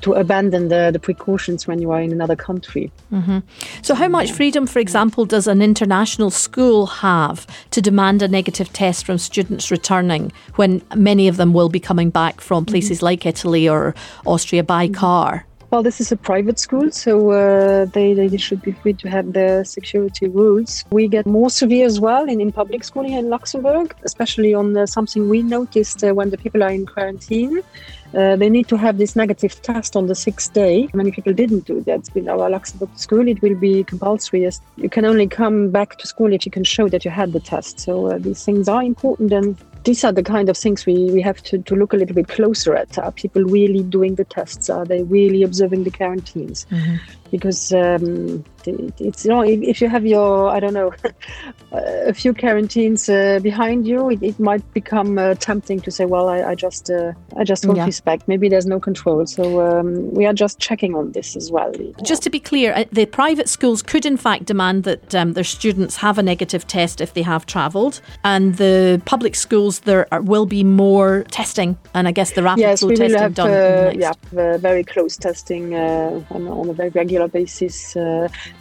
to 0.00 0.12
abandon 0.12 0.68
the, 0.68 0.90
the 0.92 0.98
precautions 0.98 1.66
when 1.66 1.80
you 1.80 1.90
are 1.90 2.00
in 2.00 2.12
another 2.12 2.36
country. 2.36 2.90
Mm-hmm. 3.12 3.38
So, 3.82 3.94
how 3.94 4.08
much 4.08 4.32
freedom, 4.32 4.66
for 4.66 4.78
example, 4.78 5.24
does 5.24 5.46
an 5.46 5.60
international 5.60 6.30
school 6.30 6.86
have 6.86 7.46
to 7.70 7.82
demand 7.82 8.22
a 8.22 8.28
negative 8.28 8.72
test 8.72 9.04
from 9.04 9.18
students 9.18 9.70
returning 9.70 10.32
when 10.54 10.82
many 10.94 11.28
of 11.28 11.36
them 11.36 11.52
will 11.52 11.68
be 11.68 11.80
coming 11.80 12.10
back 12.10 12.40
from 12.40 12.64
places 12.64 12.98
mm-hmm. 12.98 13.06
like 13.06 13.26
Italy 13.26 13.68
or 13.68 13.94
Austria 14.24 14.62
by 14.62 14.86
mm-hmm. 14.86 14.94
car? 14.94 15.47
Well, 15.70 15.82
this 15.82 16.00
is 16.00 16.10
a 16.10 16.16
private 16.16 16.58
school, 16.58 16.90
so 16.90 17.30
uh, 17.30 17.84
they, 17.84 18.14
they 18.14 18.38
should 18.38 18.62
be 18.62 18.72
free 18.72 18.94
to 18.94 19.08
have 19.10 19.34
their 19.34 19.66
security 19.66 20.26
rules. 20.26 20.82
We 20.90 21.08
get 21.08 21.26
more 21.26 21.50
severe 21.50 21.84
as 21.84 22.00
well 22.00 22.26
in, 22.26 22.40
in 22.40 22.52
public 22.52 22.84
school 22.84 23.02
here 23.02 23.18
in 23.18 23.28
Luxembourg, 23.28 23.94
especially 24.02 24.54
on 24.54 24.74
uh, 24.74 24.86
something 24.86 25.28
we 25.28 25.42
noticed 25.42 26.02
uh, 26.02 26.14
when 26.14 26.30
the 26.30 26.38
people 26.38 26.62
are 26.62 26.70
in 26.70 26.86
quarantine. 26.86 27.62
Uh, 28.14 28.36
they 28.36 28.48
need 28.48 28.66
to 28.68 28.78
have 28.78 28.96
this 28.96 29.14
negative 29.14 29.60
test 29.60 29.94
on 29.94 30.06
the 30.06 30.14
sixth 30.14 30.54
day. 30.54 30.88
Many 30.94 31.10
people 31.10 31.34
didn't 31.34 31.66
do 31.66 31.82
that. 31.82 32.08
In 32.16 32.30
our 32.30 32.48
Luxembourg 32.48 32.88
school, 32.96 33.28
it 33.28 33.42
will 33.42 33.54
be 33.54 33.84
compulsory. 33.84 34.48
You 34.76 34.88
can 34.88 35.04
only 35.04 35.26
come 35.26 35.68
back 35.68 35.98
to 35.98 36.06
school 36.06 36.32
if 36.32 36.46
you 36.46 36.50
can 36.50 36.64
show 36.64 36.88
that 36.88 37.04
you 37.04 37.10
had 37.10 37.34
the 37.34 37.40
test. 37.40 37.80
So 37.80 38.06
uh, 38.06 38.16
these 38.18 38.42
things 38.42 38.68
are 38.68 38.82
important 38.82 39.32
and 39.34 39.58
these 39.84 40.04
are 40.04 40.12
the 40.12 40.22
kind 40.22 40.48
of 40.48 40.56
things 40.56 40.86
we, 40.86 41.10
we 41.10 41.20
have 41.22 41.42
to, 41.44 41.58
to 41.58 41.74
look 41.74 41.92
a 41.92 41.96
little 41.96 42.14
bit 42.14 42.28
closer 42.28 42.74
at. 42.74 42.98
Are 42.98 43.12
people 43.12 43.42
really 43.42 43.82
doing 43.82 44.16
the 44.16 44.24
tests? 44.24 44.68
Are 44.68 44.84
they 44.84 45.02
really 45.02 45.42
observing 45.42 45.84
the 45.84 45.90
quarantines? 45.90 46.66
Mm-hmm. 46.70 46.96
Because 47.30 47.72
um, 47.72 48.44
it's 48.66 49.24
you 49.24 49.30
know 49.30 49.42
if, 49.42 49.80
you 49.80 49.88
have 49.88 50.06
your 50.06 50.48
I 50.50 50.60
don't 50.60 50.74
know 50.74 50.92
a 51.72 52.12
few 52.12 52.34
quarantines 52.34 53.08
uh, 53.08 53.40
behind 53.42 53.86
you, 53.86 54.10
it, 54.10 54.22
it 54.22 54.40
might 54.40 54.62
become 54.72 55.18
uh, 55.18 55.34
tempting 55.34 55.80
to 55.80 55.90
say, 55.90 56.04
well, 56.04 56.28
I, 56.28 56.42
I 56.42 56.54
just 56.54 56.90
uh, 56.90 57.12
I 57.36 57.44
just 57.44 57.66
won't 57.66 57.78
yeah. 57.78 57.90
back. 58.04 58.26
Maybe 58.28 58.48
there's 58.48 58.66
no 58.66 58.80
control. 58.80 59.26
So 59.26 59.60
um, 59.60 60.10
we 60.12 60.26
are 60.26 60.32
just 60.32 60.58
checking 60.58 60.94
on 60.94 61.12
this 61.12 61.36
as 61.36 61.50
well. 61.50 61.72
Just 62.02 62.22
to 62.22 62.30
be 62.30 62.40
clear, 62.40 62.72
uh, 62.74 62.84
the 62.92 63.06
private 63.06 63.48
schools 63.48 63.82
could 63.82 64.06
in 64.06 64.16
fact 64.16 64.46
demand 64.46 64.84
that 64.84 65.14
um, 65.14 65.32
their 65.32 65.44
students 65.44 65.96
have 65.96 66.18
a 66.18 66.22
negative 66.22 66.66
test 66.66 67.00
if 67.00 67.14
they 67.14 67.22
have 67.22 67.46
travelled, 67.46 68.00
and 68.24 68.56
the 68.56 69.00
public 69.04 69.34
schools 69.34 69.80
there 69.80 70.06
are, 70.12 70.20
will 70.20 70.46
be 70.46 70.64
more 70.64 71.24
testing, 71.30 71.78
and 71.94 72.08
I 72.08 72.12
guess 72.12 72.32
the 72.32 72.42
rapid 72.42 72.60
yes, 72.60 72.80
flow 72.80 72.90
testing 72.90 73.18
have, 73.18 73.34
done. 73.34 73.50
Uh, 73.50 73.92
yeah, 73.94 74.12
very 74.58 74.84
close 74.84 75.16
testing 75.16 75.74
uh, 75.74 76.22
on, 76.30 76.46
on, 76.48 76.68
a 76.68 76.72
very 76.72 76.90
regular 76.90 77.17
basis 77.26 77.96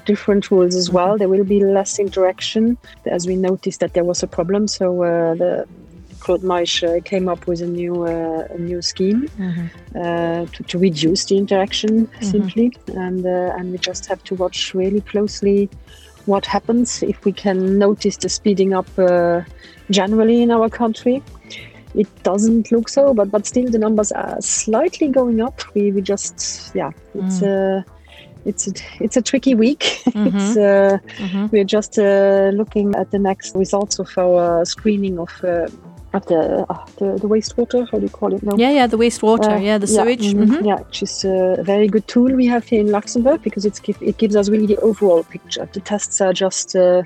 different 0.06 0.50
rules 0.50 0.76
as 0.76 0.90
well. 0.90 1.18
There 1.18 1.30
will 1.30 1.44
be 1.44 1.64
less 1.64 2.00
interaction, 2.00 2.78
as 3.06 3.28
we 3.28 3.36
noticed 3.36 3.80
that 3.82 3.94
there 3.94 4.04
was 4.04 4.24
a 4.24 4.28
problem. 4.28 4.68
So 4.68 5.04
uh, 5.04 5.36
the 5.36 5.68
Claude 6.20 6.42
Meisch 6.42 6.84
uh, 6.84 7.02
came 7.02 7.30
up 7.30 7.48
with 7.48 7.62
a 7.62 7.68
new 7.68 8.04
uh, 8.04 8.48
a 8.50 8.58
new 8.58 8.82
scheme 8.82 9.28
mm-hmm. 9.38 9.68
uh, 9.96 10.46
to, 10.46 10.64
to, 10.64 10.78
reduce 10.78 11.26
the 11.26 11.38
interaction 11.38 12.08
mm-hmm. 12.08 12.26
simply, 12.26 12.78
and 12.96 13.26
uh, 13.26 13.56
and 13.58 13.72
we 13.72 13.78
just 13.78 14.06
have 14.08 14.24
to 14.26 14.36
watch 14.36 14.74
really 14.74 15.02
closely 15.02 15.70
what 16.26 16.46
happens 16.46 17.04
if 17.04 17.24
we 17.24 17.32
can 17.32 17.78
notice 17.78 18.18
the 18.18 18.30
speeding 18.30 18.74
up 18.74 18.90
uh, 19.00 19.42
generally 19.90 20.42
in 20.42 20.52
our 20.52 20.70
country. 20.70 21.24
It 21.96 22.10
doesn't 22.24 22.72
look 22.72 22.90
so, 22.90 23.14
but 23.14 23.32
but 23.32 23.46
still 23.46 23.70
the 23.70 23.80
numbers 23.80 24.12
are 24.12 24.42
slightly 24.42 25.08
going 25.08 25.42
up. 25.42 25.62
We 25.74 25.92
we 25.92 26.02
just 26.02 26.76
yeah, 26.76 26.92
it's. 27.14 27.40
Mm 27.42 27.86
it's 28.46 28.68
a, 28.68 28.72
it's 29.00 29.18
a 29.18 29.22
tricky 29.22 29.56
week. 29.56 30.04
Mm-hmm. 30.18 30.38
it's, 30.38 30.58
uh, 30.58 30.98
mm-hmm. 31.18 31.48
We're 31.52 31.64
just 31.64 32.00
uh, 32.00 32.50
looking 32.54 32.96
at 32.96 33.12
the 33.12 33.20
next 33.20 33.56
results 33.56 34.00
of 34.00 34.10
our 34.18 34.66
screening 34.66 35.20
of. 35.20 35.30
Uh, 35.44 35.68
of 36.14 36.26
the, 36.28 36.66
uh, 36.70 36.86
the, 36.98 37.20
the 37.20 37.28
wastewater, 37.28 37.88
how 37.92 37.98
do 37.98 38.06
you 38.06 38.10
call 38.10 38.34
it 38.34 38.42
now? 38.42 38.56
Yeah, 38.56 38.72
yeah, 38.72 38.88
the 38.88 38.98
wastewater, 38.98 39.58
uh, 39.58 39.60
yeah, 39.60 39.78
the 39.78 39.86
sewage. 39.86 40.22
Yeah, 40.22 40.34
mm-hmm. 40.34 40.66
yeah, 40.66 40.80
which 40.80 41.04
is 41.04 41.26
a 41.26 41.62
very 41.62 41.88
good 41.88 42.08
tool 42.08 42.34
we 42.34 42.46
have 42.46 42.64
here 42.64 42.80
in 42.80 42.90
Luxembourg 42.90 43.42
because 43.44 43.66
it's 43.66 43.82
it 44.02 44.18
gives 44.18 44.36
us 44.36 44.50
really 44.50 44.66
the 44.66 44.78
overall 44.78 45.24
picture. 45.24 45.68
The 45.72 45.82
tests 45.82 46.22
are 46.22 46.34
just 46.34 46.76
uh, 46.76 47.04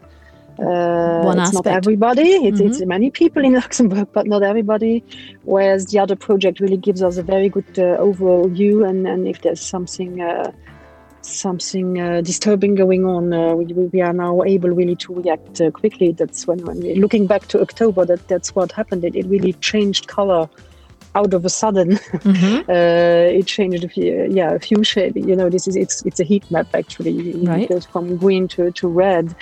uh, 0.59 1.21
One 1.23 1.39
it's 1.39 1.49
aspect. 1.49 1.65
not 1.65 1.67
everybody. 1.67 2.21
It's, 2.21 2.59
mm-hmm. 2.59 2.71
it's, 2.71 2.85
many 2.85 3.09
people 3.09 3.43
in 3.43 3.53
Luxembourg, 3.61 4.07
but 4.13 4.27
not 4.27 4.43
everybody. 4.43 5.03
Whereas 5.43 5.87
the 5.87 5.99
other 5.99 6.15
project 6.15 6.59
really 6.59 6.77
gives 6.77 7.01
us 7.01 7.17
a 7.17 7.23
very 7.23 7.49
good 7.49 7.79
uh, 7.79 7.97
overall 7.97 8.47
view, 8.47 8.85
and, 8.85 9.07
and 9.07 9.27
if 9.27 9.41
there's 9.41 9.61
something 9.61 10.21
uh, 10.21 10.51
something 11.21 11.99
uh, 12.01 12.21
disturbing 12.21 12.75
going 12.75 13.05
on, 13.05 13.33
uh, 13.33 13.53
we, 13.53 13.65
we 13.65 14.01
are 14.01 14.13
now 14.13 14.43
able 14.43 14.69
really 14.69 14.95
to 14.97 15.13
react 15.13 15.61
uh, 15.61 15.71
quickly. 15.71 16.11
That's 16.11 16.47
when, 16.47 16.59
when 16.65 16.79
we're 16.79 16.95
looking 16.95 17.27
back 17.27 17.47
to 17.49 17.61
October, 17.61 18.05
that 18.05 18.27
that's 18.27 18.55
what 18.55 18.71
happened. 18.71 19.03
It, 19.03 19.15
it 19.15 19.25
really 19.27 19.53
changed 19.53 20.07
color 20.07 20.49
out 21.15 21.33
of 21.33 21.45
a 21.45 21.49
sudden. 21.49 21.99
Mm-hmm. 22.21 22.69
Uh, 22.69 23.39
it 23.39 23.47
changed 23.47 23.83
a 23.83 23.89
few, 23.89 24.27
yeah, 24.29 24.51
a 24.51 24.59
few 24.59 24.83
shades. 24.83 25.17
You 25.17 25.35
know, 25.35 25.49
this 25.49 25.67
is 25.67 25.75
it's 25.75 26.05
it's 26.05 26.19
a 26.19 26.23
heat 26.23 26.49
map 26.51 26.67
actually. 26.73 27.33
Right. 27.33 27.63
It 27.63 27.69
goes 27.69 27.85
from 27.85 28.15
green 28.17 28.47
to, 28.49 28.71
to 28.71 28.87
red. 28.87 29.35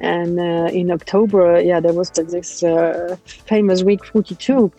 And 0.00 0.38
uh, 0.38 0.70
in 0.72 0.90
October, 0.90 1.60
yeah, 1.60 1.80
there 1.80 1.92
was 1.92 2.10
this 2.10 2.62
uh, 2.62 3.16
famous 3.26 3.82
week 3.82 4.04
42. 4.04 4.70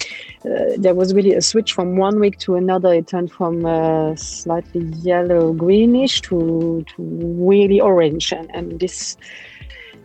Uh, 0.45 0.49
there 0.77 0.95
was 0.95 1.13
really 1.13 1.33
a 1.33 1.41
switch 1.41 1.73
from 1.73 1.97
one 1.97 2.19
week 2.19 2.37
to 2.39 2.55
another. 2.55 2.93
It 2.93 3.07
turned 3.07 3.31
from 3.31 3.65
uh, 3.65 4.15
slightly 4.15 4.85
yellow 5.01 5.51
greenish 5.53 6.21
to, 6.21 6.85
to 6.95 7.03
really 7.03 7.81
orange. 7.81 8.31
And, 8.31 8.49
and 8.55 8.79
this 8.79 9.17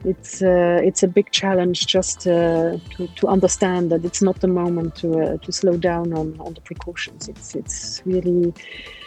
it's 0.04 0.42
uh, 0.42 0.80
it's 0.82 1.02
a 1.02 1.08
big 1.08 1.30
challenge 1.30 1.87
just 1.87 2.26
uh, 2.26 2.76
to, 2.96 3.06
to 3.16 3.26
understand 3.26 3.90
that 3.90 4.04
it's 4.04 4.23
not 4.23 4.40
the 4.40 4.49
moment 4.49 4.96
to 4.96 5.20
uh, 5.20 5.37
to 5.38 5.52
slow 5.52 5.76
down 5.76 6.12
on, 6.12 6.38
on 6.40 6.54
the 6.54 6.61
precautions. 6.61 7.28
It's 7.28 7.54
it's 7.54 8.02
really 8.04 8.52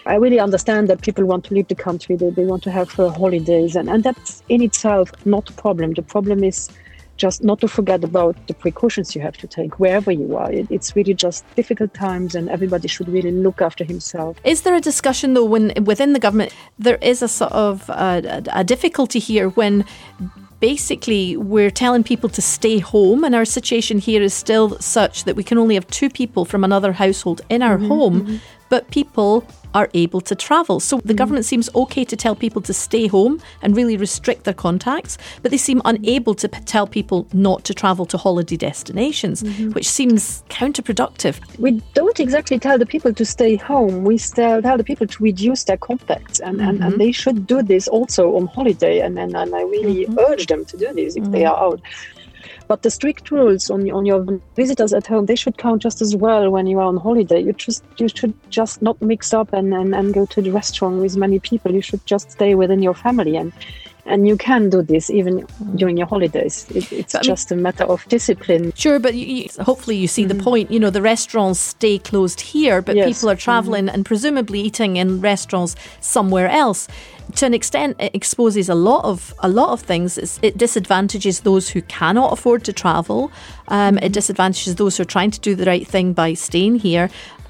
I 0.06 0.16
really 0.16 0.39
understand 0.39 0.88
that 0.89 1.01
people 1.01 1.25
want 1.25 1.46
to 1.46 1.54
leave 1.54 1.68
the 1.68 1.75
country. 1.75 2.16
They, 2.16 2.30
they 2.30 2.46
want 2.46 2.63
to 2.63 2.72
have 2.72 3.00
uh, 3.00 3.10
holidays, 3.10 3.75
and, 3.75 3.89
and 3.89 4.04
that's 4.04 4.42
in 4.50 4.62
itself 4.62 5.12
not 5.25 5.50
a 5.50 5.54
problem. 5.54 5.94
The 5.94 6.01
problem 6.01 6.44
is 6.44 6.70
just 7.18 7.44
not 7.44 7.60
to 7.60 7.68
forget 7.68 8.04
about 8.04 8.36
the 8.48 8.54
precautions 8.54 9.16
you 9.16 9.22
have 9.22 9.36
to 9.38 9.48
take 9.48 9.80
wherever 9.80 10.12
you 10.12 10.38
are. 10.38 10.51
It, 10.51 10.68
it's 10.70 10.96
really 10.96 11.13
just 11.13 11.44
difficult 11.56 11.94
times, 11.94 12.36
and 12.36 12.50
everybody 12.50 12.88
should 12.88 13.10
really 13.10 13.32
look 13.32 13.62
after 13.62 13.84
himself. 13.84 14.38
Is 14.44 14.62
there 14.62 14.75
a 14.75 14.82
discussion 14.82 15.34
though 15.34 15.46
when 15.46 15.74
within 15.84 16.13
the 16.13 16.20
government 16.20 16.54
there 16.80 16.98
is 17.01 17.22
a 17.22 17.27
sort 17.27 17.51
of 17.51 17.89
uh, 17.89 18.42
a 18.54 18.63
difficulty 18.63 19.20
here 19.20 19.50
when 19.50 19.86
basically 20.60 21.38
we're 21.38 21.70
telling 21.70 22.04
people 22.04 22.30
to 22.30 22.42
stay 22.42 22.80
home 22.80 23.24
and 23.24 23.36
our 23.36 23.46
situation 23.46 24.00
here 24.00 24.22
is 24.22 24.34
still 24.34 24.78
such 24.80 25.24
that 25.26 25.36
we 25.36 25.44
can 25.44 25.58
only 25.58 25.76
have 25.76 25.88
two 25.88 26.10
people 26.10 26.46
from 26.46 26.64
another 26.64 26.94
household 26.94 27.42
in 27.50 27.62
our 27.62 27.78
mm-hmm, 27.78 27.88
home 27.88 28.22
mm-hmm. 28.22 28.38
But 28.69 28.89
people 28.91 29.45
are 29.74 29.89
able 29.93 30.21
to 30.21 30.36
travel. 30.36 30.79
So 30.79 31.00
the 31.03 31.13
mm. 31.13 31.17
government 31.17 31.45
seems 31.45 31.69
okay 31.75 32.03
to 32.05 32.15
tell 32.15 32.36
people 32.36 32.62
to 32.63 32.74
stay 32.74 33.07
home 33.07 33.39
and 33.62 33.75
really 33.75 33.97
restrict 33.97 34.43
their 34.45 34.53
contacts, 34.53 35.17
but 35.41 35.51
they 35.51 35.57
seem 35.57 35.81
unable 35.86 36.33
to 36.36 36.50
p- 36.50 36.59
tell 36.62 36.88
people 36.88 37.27
not 37.33 37.63
to 37.65 37.74
travel 37.74 38.05
to 38.07 38.17
holiday 38.17 38.57
destinations, 38.57 39.43
mm-hmm. 39.43 39.71
which 39.71 39.88
seems 39.88 40.43
counterproductive. 40.50 41.39
We 41.59 41.81
don't 41.93 42.19
exactly 42.19 42.57
tell 42.59 42.77
the 42.77 42.86
people 42.86 43.13
to 43.13 43.25
stay 43.25 43.55
home. 43.55 44.03
We 44.03 44.17
tell 44.17 44.62
the 44.62 44.83
people 44.83 45.05
to 45.07 45.24
reduce 45.24 45.65
their 45.65 45.77
contacts, 45.77 46.39
and, 46.39 46.57
mm-hmm. 46.57 46.69
and, 46.69 46.83
and, 46.83 46.91
mm-hmm. 46.93 47.00
they 47.00 47.12
should 47.12 47.45
do 47.45 47.62
this 47.62 47.88
also 47.88 48.36
on 48.36 48.47
holiday. 48.47 49.01
And, 49.01 49.19
and, 49.19 49.36
and 49.36 49.53
I 49.53 49.62
really 49.62 50.05
mm-hmm. 50.05 50.19
urge 50.19 50.47
them 50.47 50.65
to 50.65 50.77
do 50.77 50.91
this 50.93 51.15
if 51.15 51.25
they 51.25 51.41
mm-hmm. 51.41 51.53
are 51.53 51.74
out. 51.74 51.81
But 52.67 52.81
the 52.81 52.89
strict 52.89 53.31
rules 53.31 53.69
on, 53.69 53.89
on 53.91 54.05
your 54.05 54.25
visitors 54.55 54.93
at 54.93 55.07
home, 55.07 55.25
they 55.25 55.36
should 55.36 55.57
count 55.57 55.81
just 55.81 56.01
as 56.01 56.15
well 56.15 56.50
when 56.50 56.67
you 56.67 56.79
are 56.79 56.86
on 56.86 56.97
holiday. 56.97 57.41
You 57.41 57.53
just 57.53 57.83
you 57.97 58.09
should 58.09 58.33
just 58.50 58.81
not 58.81 59.01
mix 59.01 59.33
up 59.33 59.53
and, 59.53 59.74
and, 59.74 59.95
and 59.95 60.13
go 60.13 60.25
to 60.25 60.41
the 60.41 60.51
restaurant 60.51 61.01
with 61.01 61.15
many 61.15 61.39
people. 61.39 61.71
You 61.71 61.81
should 61.81 62.05
just 62.05 62.31
stay 62.31 62.55
within 62.55 62.81
your 62.81 62.93
family 62.93 63.38
and 63.38 63.53
and 64.07 64.27
you 64.27 64.38
can 64.38 64.69
do 64.69 64.81
this 64.81 65.09
even 65.09 65.45
during 65.75 65.97
your 65.97 66.07
holidays. 66.07 66.65
It, 66.74 66.91
it's 66.91 67.15
just 67.21 67.51
a 67.51 67.55
matter 67.55 67.83
of 67.83 68.07
discipline. 68.07 68.71
Sure, 68.74 69.00
but 69.00 69.15
you, 69.15 69.50
hopefully 69.59 69.97
you 69.97 70.07
see 70.07 70.24
mm-hmm. 70.24 70.38
the 70.38 70.43
point. 70.43 70.71
You 70.71 70.79
know, 70.79 70.89
the 70.89 71.01
restaurants 71.01 71.59
stay 71.59 72.00
closed 72.00 72.41
here, 72.41 72.81
but 72.81 72.95
yes. 72.95 73.07
people 73.07 73.29
are 73.29 73.36
traveling 73.36 73.86
mm-hmm. 73.88 73.95
and 73.95 74.05
presumably 74.05 74.62
eating 74.62 74.95
in 74.95 75.21
restaurants 75.21 75.75
somewhere 76.00 76.47
else 76.50 76.88
to 77.36 77.46
an 77.46 77.53
extent, 77.53 77.98
it 78.00 78.15
exposes 78.15 78.69
a 78.69 78.75
lot 78.75 79.03
of 79.05 79.34
a 79.39 79.50
lot 79.50 79.69
of 79.69 79.81
things. 79.81 80.17
It's, 80.17 80.39
it 80.41 80.57
disadvantages 80.57 81.41
those 81.41 81.69
who 81.69 81.81
cannot 81.84 82.34
afford 82.34 82.63
to 82.65 82.74
travel. 82.74 83.31
Um, 83.67 83.98
it 83.98 84.01
mm-hmm. 84.01 84.12
disadvantages 84.13 84.75
those 84.75 84.98
who 84.98 85.01
are 85.01 85.05
trying 85.05 85.31
to 85.31 85.39
do 85.39 85.55
the 85.55 85.65
right 85.65 85.88
thing 85.88 86.13
by 86.13 86.34
staying 86.34 86.77
here. 86.77 87.10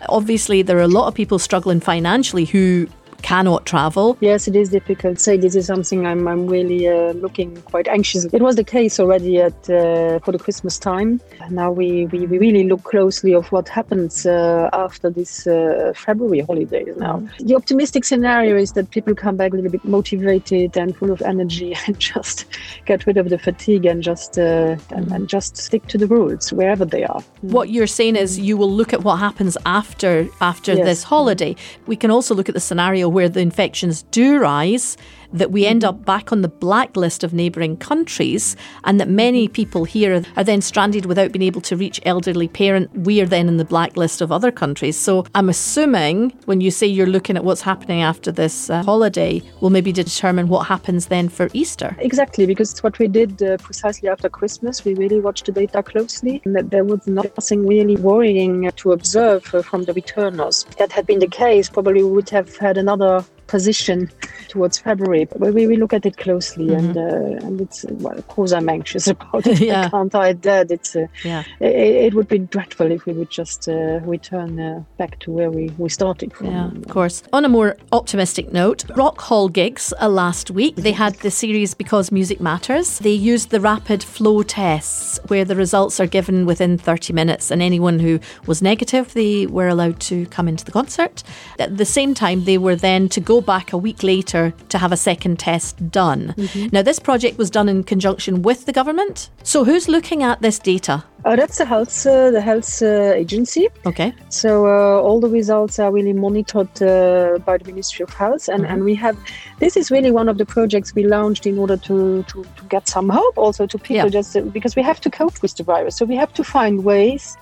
Obviously, 0.09 0.61
there 0.61 0.77
are 0.77 0.81
a 0.81 0.87
lot 0.87 1.07
of 1.07 1.15
people 1.15 1.39
struggling 1.39 1.79
financially 1.79 2.45
who 2.45 2.87
cannot 3.21 3.65
travel. 3.65 4.17
Yes, 4.21 4.47
it 4.47 4.55
is 4.55 4.69
difficult. 4.69 5.19
Say 5.19 5.37
this 5.37 5.55
is 5.55 5.65
something 5.65 6.05
I'm, 6.05 6.27
I'm 6.27 6.47
really 6.47 6.87
uh, 6.87 7.13
looking 7.13 7.55
quite 7.63 7.87
anxious. 7.87 8.25
It 8.25 8.41
was 8.41 8.55
the 8.55 8.63
case 8.63 8.99
already 8.99 9.39
at 9.39 9.69
uh, 9.69 10.19
for 10.19 10.31
the 10.31 10.39
Christmas 10.39 10.77
time. 10.77 11.21
Now 11.49 11.71
we, 11.71 12.05
we, 12.07 12.25
we 12.25 12.37
really 12.37 12.63
look 12.63 12.83
closely 12.83 13.33
of 13.33 13.51
what 13.51 13.67
happens 13.69 14.25
uh, 14.25 14.69
after 14.73 15.09
this 15.09 15.47
uh, 15.47 15.93
February 15.95 16.41
holidays. 16.41 16.95
Now 16.97 17.27
the 17.39 17.55
optimistic 17.55 18.03
scenario 18.05 18.57
is 18.57 18.73
that 18.73 18.89
people 18.91 19.15
come 19.15 19.37
back 19.37 19.53
a 19.53 19.55
little 19.55 19.71
bit 19.71 19.85
motivated 19.85 20.77
and 20.77 20.95
full 20.95 21.11
of 21.11 21.21
energy 21.21 21.75
and 21.87 21.99
just 21.99 22.45
get 22.85 23.05
rid 23.05 23.17
of 23.17 23.29
the 23.29 23.37
fatigue 23.37 23.85
and 23.85 24.01
just 24.03 24.37
uh, 24.37 24.77
and, 24.91 25.11
and, 25.11 25.27
just 25.27 25.57
stick 25.57 25.85
to 25.87 25.97
the 25.97 26.07
rules 26.07 26.53
wherever 26.53 26.85
they 26.85 27.03
are. 27.03 27.21
What 27.41 27.69
you're 27.69 27.87
saying 27.87 28.15
is 28.15 28.39
you 28.39 28.55
will 28.55 28.71
look 28.71 28.93
at 28.93 29.03
what 29.03 29.17
happens 29.17 29.57
after 29.65 30.27
after 30.39 30.73
yes. 30.73 30.85
this 30.85 31.03
holiday. 31.03 31.55
We 31.85 31.95
can 31.95 32.11
also 32.11 32.33
look 32.33 32.47
at 32.47 32.55
the 32.55 32.61
scenario 32.61 33.06
where 33.09 33.29
the 33.29 33.39
infections 33.39 34.03
do 34.03 34.39
rise 34.39 34.97
that 35.33 35.51
we 35.51 35.65
end 35.65 35.83
up 35.83 36.05
back 36.05 36.31
on 36.31 36.41
the 36.41 36.47
blacklist 36.47 37.23
of 37.23 37.33
neighbouring 37.33 37.77
countries, 37.77 38.55
and 38.83 38.99
that 38.99 39.09
many 39.09 39.47
people 39.47 39.83
here 39.85 40.23
are 40.35 40.43
then 40.43 40.61
stranded 40.61 41.05
without 41.05 41.31
being 41.31 41.43
able 41.43 41.61
to 41.61 41.75
reach 41.75 41.99
elderly 42.05 42.47
parent. 42.47 42.89
We 42.97 43.21
are 43.21 43.25
then 43.25 43.47
in 43.47 43.57
the 43.57 43.65
blacklist 43.65 44.21
of 44.21 44.31
other 44.31 44.51
countries. 44.51 44.97
So 44.97 45.25
I'm 45.35 45.49
assuming 45.49 46.31
when 46.45 46.61
you 46.61 46.71
say 46.71 46.87
you're 46.87 47.07
looking 47.07 47.37
at 47.37 47.43
what's 47.43 47.61
happening 47.61 48.01
after 48.01 48.31
this 48.31 48.69
uh, 48.69 48.83
holiday, 48.83 49.41
will 49.61 49.69
maybe 49.69 49.91
determine 49.91 50.47
what 50.47 50.67
happens 50.67 51.07
then 51.07 51.29
for 51.29 51.49
Easter. 51.53 51.95
Exactly, 51.99 52.45
because 52.45 52.71
it's 52.71 52.83
what 52.83 52.99
we 52.99 53.07
did 53.07 53.41
uh, 53.41 53.57
precisely 53.57 54.09
after 54.09 54.29
Christmas. 54.29 54.83
We 54.85 54.93
really 54.93 55.19
watched 55.19 55.45
the 55.45 55.51
data 55.51 55.83
closely, 55.83 56.41
and 56.45 56.55
that 56.55 56.69
there 56.69 56.83
was 56.83 57.05
nothing 57.07 57.65
really 57.67 57.95
worrying 57.95 58.69
to 58.69 58.91
observe 58.91 59.53
uh, 59.53 59.61
from 59.61 59.83
the 59.83 59.93
returners. 59.93 60.65
If 60.69 60.77
that 60.77 60.91
had 60.91 61.05
been 61.05 61.19
the 61.19 61.27
case, 61.27 61.69
probably 61.69 62.03
we 62.03 62.11
would 62.11 62.29
have 62.29 62.55
had 62.57 62.77
another 62.77 63.25
position 63.47 64.09
towards 64.47 64.77
February. 64.77 65.25
But 65.25 65.53
we, 65.53 65.67
we 65.67 65.77
look 65.77 65.93
at 65.93 66.05
it 66.05 66.17
closely, 66.17 66.67
mm-hmm. 66.67 66.97
and 66.97 66.97
uh, 66.97 67.45
and 67.45 67.61
it's 67.61 67.85
well, 67.89 68.17
of 68.17 68.27
course 68.27 68.51
I'm 68.51 68.69
anxious 68.69 69.07
about 69.15 69.47
it. 69.47 69.59
yeah. 69.59 69.85
I 69.85 69.89
can't 69.89 70.11
hide 70.11 70.41
that. 70.43 70.71
It's 70.71 70.95
uh, 70.95 71.07
yeah. 71.23 71.43
It, 71.59 72.07
it, 72.07 72.13
would 72.13 72.27
be 72.27 72.39
dreadful 72.39 72.91
if 72.91 73.05
we 73.05 73.13
would 73.13 73.29
just 73.29 73.67
uh, 73.67 73.99
return 74.01 74.59
uh, 74.59 74.83
back 74.97 75.19
to 75.19 75.31
where 75.31 75.51
we, 75.51 75.69
we 75.77 75.89
started 75.89 76.33
from. 76.33 76.47
Yeah, 76.47 76.67
of 76.67 76.87
course. 76.87 77.23
On 77.33 77.45
a 77.45 77.49
more 77.49 77.77
optimistic 77.91 78.51
note, 78.51 78.85
Rockhal 78.89 79.51
gigs 79.51 79.93
uh, 80.01 80.09
last 80.09 80.51
week 80.51 80.75
they 80.75 80.91
had 80.91 81.15
the 81.15 81.31
series 81.31 81.73
because 81.73 82.11
music 82.11 82.39
matters. 82.39 82.99
They 82.99 83.11
used 83.11 83.49
the 83.49 83.59
rapid 83.59 84.03
flow 84.03 84.43
tests 84.43 85.19
where 85.27 85.45
the 85.45 85.55
results 85.55 85.99
are 85.99 86.07
given 86.07 86.45
within 86.45 86.77
30 86.77 87.13
minutes, 87.13 87.51
and 87.51 87.61
anyone 87.61 87.99
who 87.99 88.19
was 88.45 88.61
negative 88.61 89.13
they 89.13 89.45
were 89.47 89.67
allowed 89.67 89.99
to 89.99 90.25
come 90.27 90.47
into 90.47 90.65
the 90.65 90.71
concert. 90.71 91.23
At 91.59 91.77
the 91.77 91.85
same 91.85 92.13
time, 92.13 92.45
they 92.45 92.57
were 92.57 92.75
then 92.75 93.09
to 93.09 93.19
go 93.19 93.36
back 93.41 93.73
a 93.73 93.77
week 93.77 94.03
later 94.03 94.53
to 94.69 94.77
have 94.77 94.91
a 94.91 94.97
second 94.97 95.39
test 95.39 95.91
done. 95.91 96.33
Mm-hmm. 96.37 96.67
Now, 96.71 96.81
this 96.81 96.99
project 96.99 97.37
was 97.37 97.49
done 97.49 97.69
in 97.69 97.83
conjunction 97.83 98.41
with 98.41 98.65
the 98.65 98.73
government. 98.73 99.29
So, 99.43 99.63
who's 99.63 99.87
looking 99.87 100.23
at 100.23 100.41
this 100.41 100.59
data? 100.59 101.03
Uh, 101.25 101.35
that's 101.35 101.57
the 101.57 101.65
health, 101.65 102.05
uh, 102.05 102.31
the 102.31 102.39
health 102.39 102.81
uh, 102.81 103.11
agency. 103.13 103.67
Okay. 103.85 104.13
So 104.29 104.65
uh, 104.67 105.01
all 105.01 105.19
the 105.19 105.27
results 105.27 105.77
are 105.77 105.91
really 105.91 106.13
monitored 106.13 106.81
uh, 106.81 107.39
by 107.39 107.57
the 107.57 107.65
Ministry 107.65 108.03
of 108.03 108.13
Health, 108.13 108.47
and, 108.47 108.63
mm-hmm. 108.63 108.73
and 108.73 108.83
we 108.85 108.95
have. 108.95 109.17
This 109.59 109.75
is 109.75 109.91
really 109.91 110.11
one 110.11 110.29
of 110.29 110.37
the 110.37 110.45
projects 110.45 110.95
we 110.95 111.05
launched 111.05 111.45
in 111.45 111.57
order 111.57 111.75
to 111.75 112.23
to, 112.23 112.43
to 112.43 112.63
get 112.69 112.87
some 112.87 113.09
hope 113.09 113.37
also 113.37 113.65
to 113.65 113.77
people, 113.77 114.05
yeah. 114.05 114.21
just 114.21 114.53
because 114.53 114.75
we 114.77 114.83
have 114.83 115.01
to 115.01 115.09
cope 115.09 115.41
with 115.41 115.55
the 115.55 115.63
virus. 115.63 115.97
So 115.97 116.05
we 116.05 116.15
have 116.15 116.31
to 116.33 116.43
find 116.43 116.85
ways 116.85 117.37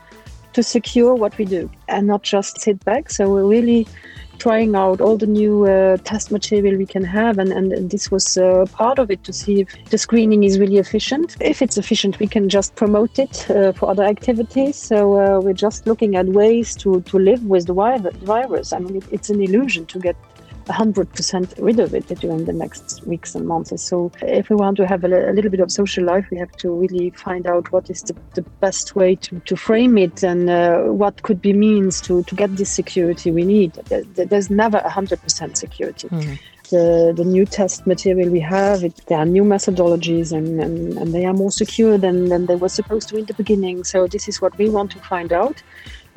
to 0.55 0.63
secure 0.63 1.13
what 1.13 1.37
we 1.37 1.43
do 1.43 1.69
and 1.89 2.07
not 2.07 2.23
just 2.23 2.61
sit 2.61 2.83
back. 2.85 3.09
So 3.09 3.29
we're 3.29 3.45
really 3.45 3.85
trying 4.39 4.75
out 4.75 5.01
all 5.01 5.17
the 5.17 5.27
new 5.27 5.65
uh, 5.65 5.97
test 5.97 6.31
material 6.31 6.77
we 6.77 6.85
can 6.85 7.03
have 7.03 7.37
and, 7.37 7.51
and, 7.51 7.71
and 7.73 7.91
this 7.91 8.09
was 8.09 8.37
uh, 8.37 8.65
part 8.71 8.97
of 8.99 9.11
it 9.11 9.23
to 9.23 9.33
see 9.33 9.61
if 9.61 9.69
the 9.89 9.97
screening 9.97 10.43
is 10.43 10.57
really 10.57 10.77
efficient. 10.77 11.35
If 11.41 11.61
it's 11.61 11.77
efficient 11.77 12.19
we 12.19 12.27
can 12.27 12.47
just 12.47 12.75
promote 12.75 13.19
it 13.19 13.49
uh, 13.49 13.73
for 13.73 13.89
other 13.89 14.03
activities. 14.03 14.75
So 14.77 14.97
uh, 15.19 15.39
we're 15.41 15.61
just 15.67 15.87
looking 15.87 16.15
at 16.15 16.25
ways 16.27 16.75
to, 16.77 17.01
to 17.01 17.19
live 17.19 17.43
with 17.43 17.67
the 17.67 17.73
virus. 18.23 18.71
I 18.71 18.79
mean 18.79 18.97
it, 18.97 19.03
it's 19.11 19.29
an 19.29 19.41
illusion 19.41 19.85
to 19.87 19.99
get 19.99 20.15
100% 20.65 21.53
rid 21.59 21.79
of 21.79 21.93
it 21.93 22.07
during 22.19 22.45
the 22.45 22.53
next 22.53 23.05
weeks 23.05 23.35
and 23.35 23.47
months. 23.47 23.81
So, 23.81 24.11
if 24.21 24.49
we 24.49 24.55
want 24.55 24.77
to 24.77 24.87
have 24.87 25.03
a, 25.03 25.31
a, 25.31 25.33
little 25.33 25.51
bit 25.51 25.59
of 25.59 25.71
social 25.71 26.03
life, 26.03 26.25
we 26.31 26.37
have 26.37 26.51
to 26.57 26.71
really 26.71 27.11
find 27.11 27.47
out 27.47 27.71
what 27.71 27.89
is 27.89 28.01
the, 28.03 28.15
the 28.33 28.41
best 28.61 28.95
way 28.95 29.15
to, 29.15 29.39
to 29.39 29.55
frame 29.55 29.97
it 29.97 30.23
and 30.23 30.49
uh, 30.49 30.81
what 30.83 31.21
could 31.23 31.41
be 31.41 31.53
means 31.53 32.01
to, 32.01 32.23
to 32.23 32.35
get 32.35 32.55
this 32.57 32.69
security 32.69 33.31
we 33.31 33.45
need. 33.45 33.73
There's 33.73 34.49
never 34.49 34.79
100% 34.79 35.57
security. 35.57 36.07
Mm-hmm. 36.09 36.33
The, 36.71 37.13
the, 37.15 37.23
new 37.23 37.45
test 37.45 37.85
material 37.85 38.31
we 38.31 38.39
have, 38.39 38.83
it, 38.83 38.99
there 39.05 39.19
are 39.19 39.25
new 39.25 39.43
methodologies 39.43 40.31
and, 40.31 40.59
and, 40.59 40.97
and, 40.97 41.13
they 41.13 41.23
are 41.25 41.33
more 41.33 41.51
secure 41.51 41.95
than, 41.95 42.29
than 42.29 42.47
they 42.47 42.55
were 42.55 42.69
supposed 42.69 43.07
to 43.09 43.17
in 43.17 43.25
the 43.25 43.35
beginning. 43.35 43.83
So, 43.83 44.07
this 44.07 44.27
is 44.27 44.41
what 44.41 44.57
we 44.57 44.67
want 44.69 44.89
to 44.93 44.99
find 44.99 45.31
out 45.31 45.61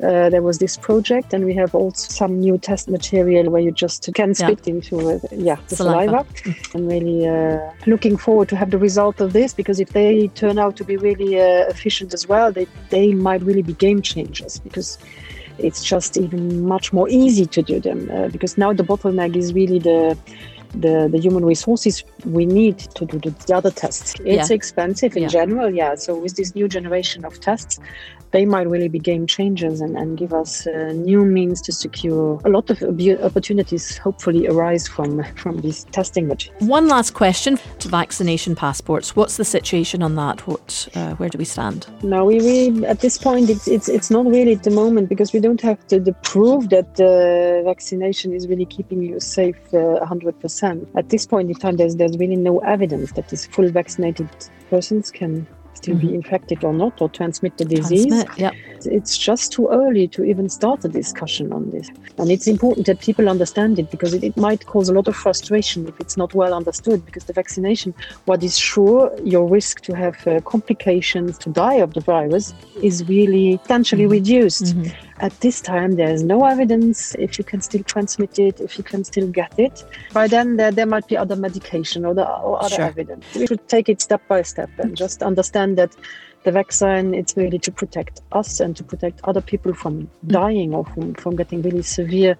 uh, 0.01 0.29
there 0.29 0.41
was 0.41 0.59
this 0.59 0.77
project, 0.77 1.33
and 1.33 1.43
we 1.43 1.53
have 1.53 1.75
also 1.75 2.09
some 2.09 2.39
new 2.39 2.57
test 2.57 2.87
material 2.87 3.49
where 3.51 3.61
you 3.61 3.71
just 3.71 4.09
can 4.13 4.33
spit 4.33 4.65
yeah. 4.65 4.73
into 4.73 5.09
uh, 5.09 5.19
yeah 5.31 5.57
the 5.67 5.75
saliva. 5.75 6.25
saliva. 6.35 6.59
I'm 6.73 6.87
really 6.87 7.27
uh, 7.27 7.71
looking 7.85 8.15
forward 8.15 8.47
to 8.49 8.55
have 8.55 8.71
the 8.71 8.77
result 8.77 9.19
of 9.19 9.33
this 9.33 9.53
because 9.53 9.79
if 9.79 9.89
they 9.89 10.29
turn 10.29 10.57
out 10.57 10.77
to 10.77 10.85
be 10.85 10.95
really 10.95 11.39
uh, 11.39 11.67
efficient 11.67 12.13
as 12.13 12.27
well, 12.27 12.51
they 12.51 12.65
they 12.89 13.13
might 13.13 13.41
really 13.41 13.61
be 13.61 13.73
game 13.73 14.01
changers 14.01 14.59
because 14.59 14.97
it's 15.57 15.83
just 15.83 16.15
even 16.15 16.65
much 16.65 16.93
more 16.93 17.09
easy 17.09 17.45
to 17.45 17.61
do 17.61 17.81
them 17.81 18.09
uh, 18.11 18.29
because 18.29 18.57
now 18.57 18.71
the 18.71 18.83
bottleneck 18.83 19.35
is 19.35 19.53
really 19.53 19.79
the 19.79 20.17
the, 20.73 21.07
the 21.11 21.19
human 21.19 21.45
resources 21.45 22.03
we 22.25 22.45
need 22.45 22.77
to 22.79 23.05
do 23.05 23.19
the, 23.19 23.31
the 23.47 23.55
other 23.55 23.71
tests. 23.71 24.15
It's 24.25 24.49
Yeah. 24.49 24.55
expensive 24.55 25.15
in 25.15 25.23
Yeah. 25.23 25.29
general, 25.29 25.73
yeah. 25.73 25.95
So 25.95 26.15
with 26.17 26.35
this 26.35 26.55
new 26.55 26.67
generation 26.67 27.25
of 27.25 27.39
tests, 27.39 27.79
they 28.31 28.45
might 28.45 28.67
really 28.69 28.87
be 28.87 28.99
game 28.99 29.25
changers 29.25 29.81
and, 29.81 29.97
and 29.97 30.17
give 30.17 30.33
us 30.33 30.67
uh, 30.67 30.91
new 30.93 31.25
means 31.25 31.61
to 31.61 31.71
secure 31.71 32.39
a 32.45 32.49
lot 32.49 32.69
of 32.69 32.81
opportunities 33.23 33.97
hopefully 33.97 34.47
arise 34.47 34.87
from 34.87 35.23
from 35.35 35.57
these 35.61 35.85
testing 35.85 36.27
machines. 36.27 36.55
One 36.61 36.87
last 36.87 37.13
question 37.13 37.57
to 37.79 37.87
vaccination 37.87 38.55
passports. 38.55 39.15
What's 39.15 39.37
the 39.37 39.45
situation 39.45 40.03
on 40.03 40.15
that? 40.15 40.45
What, 40.47 40.87
uh, 40.95 41.15
where 41.15 41.29
do 41.29 41.37
we 41.37 41.45
stand? 41.45 41.87
No, 42.03 42.25
we, 42.25 42.37
we 42.39 42.85
at 42.85 42.99
this 42.99 43.17
point 43.17 43.49
it's 43.49 43.67
it's 43.67 43.89
it's 43.89 44.11
not 44.11 44.25
really 44.25 44.53
at 44.53 44.63
the 44.63 44.71
moment 44.71 45.09
because 45.09 45.33
we 45.33 45.39
don't 45.39 45.61
have 45.61 45.79
the, 45.87 45.99
the 45.99 46.13
proof 46.13 46.69
that 46.69 46.95
the 46.95 47.61
vaccination 47.65 48.33
is 48.33 48.47
really 48.47 48.65
keeping 48.65 49.01
you 49.01 49.19
safe 49.19 49.57
uh, 49.73 50.05
percent. 50.59 50.89
At 50.95 51.09
this 51.09 51.25
point 51.25 51.49
in 51.49 51.55
time, 51.55 51.77
there's 51.77 51.95
there's 51.95 52.17
really 52.17 52.35
no 52.35 52.59
evidence 52.59 53.13
that 53.13 53.29
these 53.29 53.45
full 53.45 53.69
vaccinated 53.69 54.29
persons 54.69 55.11
can 55.11 55.47
still 55.73 55.95
be 55.95 56.07
mm-hmm. 56.07 56.15
infected 56.15 56.63
or 56.63 56.73
not 56.73 57.01
or 57.01 57.09
transmit 57.09 57.57
the 57.57 57.65
disease. 57.65 58.07
Transmit, 58.07 58.37
Yep. 58.37 58.53
It's 58.85 59.17
just 59.17 59.51
too 59.51 59.67
early 59.69 60.07
to 60.09 60.23
even 60.23 60.49
start 60.49 60.85
a 60.85 60.87
discussion 60.87 61.51
on 61.53 61.69
this. 61.71 61.89
And 62.17 62.31
it's 62.31 62.47
important 62.47 62.85
that 62.87 62.99
people 62.99 63.29
understand 63.29 63.79
it 63.79 63.91
because 63.91 64.13
it, 64.13 64.23
it 64.23 64.37
might 64.37 64.65
cause 64.65 64.89
a 64.89 64.93
lot 64.93 65.07
of 65.07 65.15
frustration 65.15 65.87
if 65.87 65.99
it's 65.99 66.17
not 66.17 66.33
well 66.33 66.53
understood. 66.53 67.05
Because 67.05 67.25
the 67.25 67.33
vaccination, 67.33 67.93
what 68.25 68.43
is 68.43 68.57
sure, 68.57 69.11
your 69.23 69.47
risk 69.47 69.81
to 69.81 69.93
have 69.95 70.25
uh, 70.27 70.41
complications, 70.41 71.37
to 71.39 71.49
die 71.49 71.75
of 71.75 71.93
the 71.93 72.01
virus, 72.01 72.53
is 72.81 73.07
really 73.07 73.57
substantially 73.57 74.05
reduced. 74.05 74.75
At 75.19 75.37
this 75.41 75.59
time, 75.59 75.97
there's 75.97 76.23
no 76.23 76.45
evidence 76.45 77.13
if 77.15 77.37
you 77.37 77.43
can 77.43 77.59
still 77.61 77.83
transmit 77.83 78.39
it, 78.39 78.61
if 78.61 78.77
you 78.77 78.83
can 78.83 79.03
still 79.03 79.27
get 79.27 79.53
it. 79.59 79.83
By 80.13 80.27
then, 80.27 80.55
there, 80.55 80.71
there 80.71 80.85
might 80.85 81.07
be 81.07 81.17
other 81.17 81.35
medication 81.35 82.05
or, 82.05 82.13
the, 82.13 82.25
or 82.27 82.57
other 82.63 82.75
Sure. 82.75 82.85
evidence. 82.85 83.25
We 83.35 83.45
should 83.47 83.67
take 83.67 83.89
it 83.89 83.99
step 84.01 84.25
by 84.27 84.43
step 84.43 84.69
and 84.77 84.95
just 84.95 85.21
understand 85.21 85.77
that 85.77 85.95
the 86.43 86.51
vaccine 86.51 87.13
it's 87.13 87.35
really 87.35 87.59
to 87.59 87.71
protect 87.71 88.21
us 88.31 88.59
and 88.59 88.75
to 88.77 88.83
protect 88.83 89.19
other 89.23 89.41
people 89.41 89.73
from 89.73 90.09
dying 90.27 90.73
or 90.73 90.85
from, 90.85 91.13
from 91.15 91.35
getting 91.35 91.61
really 91.61 91.81
severe 91.81 92.37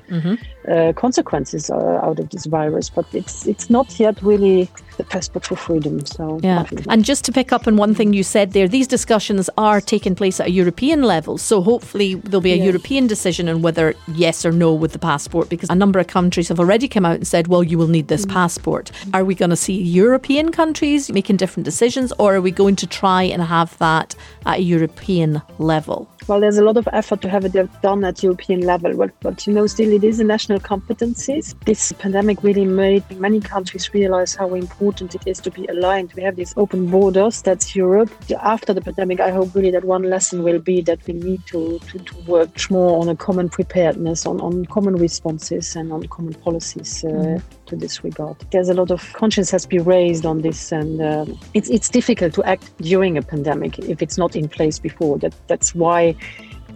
uh, 0.68 0.94
consequences 0.94 1.70
uh, 1.70 2.00
out 2.04 2.20
of 2.20 2.30
this 2.30 2.46
virus. 2.46 2.90
But 2.90 3.06
it's 3.14 3.46
it's 3.48 3.70
not 3.70 4.00
yet 4.00 4.22
really 4.22 4.70
the 5.00 5.06
passport 5.06 5.46
for 5.46 5.56
freedom 5.56 6.06
so 6.06 6.40
Yeah. 6.44 6.66
And 6.90 7.04
just 7.06 7.24
to 7.26 7.32
pick 7.32 7.52
up 7.54 7.68
on 7.68 7.78
one 7.78 7.96
thing 7.96 8.14
you 8.14 8.24
said 8.24 8.52
there, 8.52 8.68
these 8.68 8.86
discussions 8.86 9.50
are 9.58 9.80
taking 9.80 10.14
place 10.14 10.40
at 10.42 10.48
a 10.48 10.52
European 10.52 11.02
level. 11.04 11.38
So 11.38 11.62
hopefully 11.62 12.16
there'll 12.16 12.42
be 12.42 12.52
a 12.52 12.58
Yes. 12.58 12.66
European 12.66 13.08
decision 13.08 13.48
on 13.48 13.62
whether 13.62 13.96
yes 14.26 14.46
or 14.46 14.52
no 14.52 14.74
with 14.74 14.92
the 14.92 15.00
passport 15.00 15.48
because 15.50 15.70
a 15.70 15.76
number 15.84 16.00
of 16.00 16.08
countries 16.08 16.50
have 16.50 16.60
already 16.60 16.88
come 16.90 17.06
out 17.06 17.16
and 17.16 17.26
said, 17.26 17.48
well, 17.48 17.64
you 17.64 17.78
will 17.78 17.88
need 17.88 18.10
this 18.10 18.26
mm. 18.26 18.34
passport. 18.34 18.92
Are 19.14 19.24
we 19.24 19.36
going 19.36 19.52
to 19.52 19.62
see 19.66 19.82
European 19.82 20.52
countries 20.52 21.10
making 21.10 21.38
different 21.38 21.64
decisions 21.64 22.12
or 22.20 22.36
are 22.36 22.42
we 22.42 22.52
going 22.52 22.76
to 22.76 22.88
try 22.88 23.24
and 23.24 23.42
have 23.42 23.78
that 23.78 24.16
at 24.46 24.60
a 24.60 24.62
European 24.62 25.42
level? 25.58 26.10
Well, 26.30 26.42
there's 26.42 26.60
a 26.60 26.64
lot 26.64 26.78
of 26.78 26.88
effort 26.94 27.22
to 27.22 27.30
have 27.30 27.44
it 27.44 27.82
done 27.82 28.06
at 28.06 28.22
European 28.22 28.62
level, 28.62 28.96
but, 28.96 29.20
but 29.20 29.48
you 29.48 29.54
know, 29.54 29.66
still 29.66 29.92
it 29.92 30.04
is 30.04 30.20
a 30.20 30.24
national 30.24 30.60
competencies. 30.60 31.56
This 31.66 31.92
pandemic 31.94 32.44
really 32.44 32.66
made 32.66 33.04
many 33.20 33.40
countries 33.40 33.92
realize 33.96 34.36
how 34.36 34.54
important 34.54 35.16
it 35.16 35.24
is 35.26 35.40
to 35.40 35.50
be 35.50 35.66
aligned. 35.66 36.14
We 36.14 36.22
have 36.22 36.36
these 36.36 36.54
open 36.56 36.86
borders, 36.86 37.42
that's 37.42 37.76
Europe. 37.76 38.12
After 38.44 38.76
the 38.76 38.82
pandemic, 38.82 39.20
I 39.20 39.32
hope 39.32 39.56
really 39.56 39.72
that 39.72 39.86
one 39.86 40.04
lesson 40.04 40.44
will 40.44 40.60
be 40.60 40.82
that 40.82 41.04
we 41.08 41.14
need 41.14 41.48
to, 41.48 41.80
to, 41.80 41.98
to 41.98 42.18
work 42.28 42.70
more 42.70 43.02
on 43.02 43.10
a 43.10 43.16
common 43.16 43.50
preparedness, 43.50 44.28
on, 44.28 44.40
on 44.40 44.68
common 44.68 44.98
responses, 44.98 45.76
and 45.76 45.92
on 45.92 46.08
common 46.10 46.36
policies. 46.36 47.04
Uh, 47.04 47.40
To 47.70 47.76
this 47.76 48.04
regard, 48.04 48.36
there's 48.52 48.70
a 48.70 48.74
lot 48.74 48.90
of 48.90 49.14
conscience 49.14 49.52
has 49.52 49.68
been 49.68 49.84
raised 49.84 50.26
on 50.26 50.42
this, 50.42 50.72
and 50.72 51.00
uh, 51.00 51.26
it's 51.54 51.70
it's 51.70 51.90
difficult 51.90 52.34
to 52.34 52.44
act 52.44 52.76
during 52.78 53.18
a 53.18 53.22
pandemic 53.22 53.78
if 53.78 54.02
it's 54.02 54.18
not 54.18 54.36
in 54.36 54.48
place 54.50 54.80
before. 54.80 55.20
That 55.20 55.36
that's 55.48 55.76
why 55.76 56.16